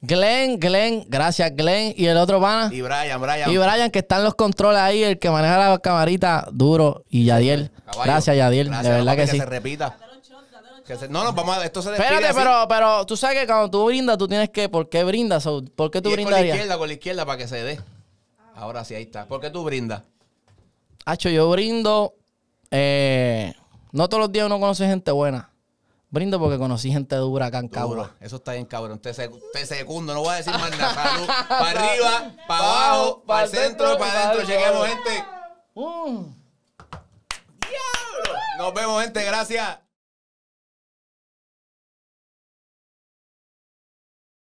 [0.02, 1.92] Glenn, Glenn, gracias Glenn.
[1.96, 2.70] ¿Y el otro pana?
[2.72, 3.50] Y Brian, Brian.
[3.50, 7.04] Y Brian, que están los controles ahí, el que maneja la camarita, duro.
[7.10, 7.70] Y Yadiel.
[7.84, 8.02] Caballo.
[8.04, 8.68] Gracias, Yadiel.
[8.68, 9.38] Gracias, de verdad papi, que sí.
[9.38, 9.98] se repita.
[10.90, 12.38] Que se- no, no, vamos a, esto se despide Espérate, así.
[12.38, 14.68] pero, pero tú sabes que cuando tú brindas, tú tienes que.
[14.68, 15.46] ¿Por qué brindas?
[15.46, 16.56] O, ¿Por qué tú Y es con la brindarías?
[16.56, 17.80] izquierda, con la izquierda para que se dé.
[18.56, 19.26] Ahora sí, ahí está.
[19.26, 20.02] ¿Por qué tú brindas?
[21.04, 22.14] Hacho, yo brindo.
[22.72, 23.54] eh,
[23.92, 25.50] no todos los días uno conoce gente buena.
[26.10, 27.68] Brindo porque conocí gente dura acá en.
[27.68, 28.10] Cagua.
[28.18, 28.98] Eso está bien, cabrón.
[28.98, 30.92] Te, sec- te secundo, no voy a decir más nada.
[30.92, 31.26] Salud.
[31.48, 34.48] Para arriba, para abajo, para el centro, para adentro.
[34.48, 35.24] Lleguemos, gente.
[35.76, 36.24] Mm.
[38.58, 39.24] Nos vemos, gente.
[39.24, 39.78] Gracias.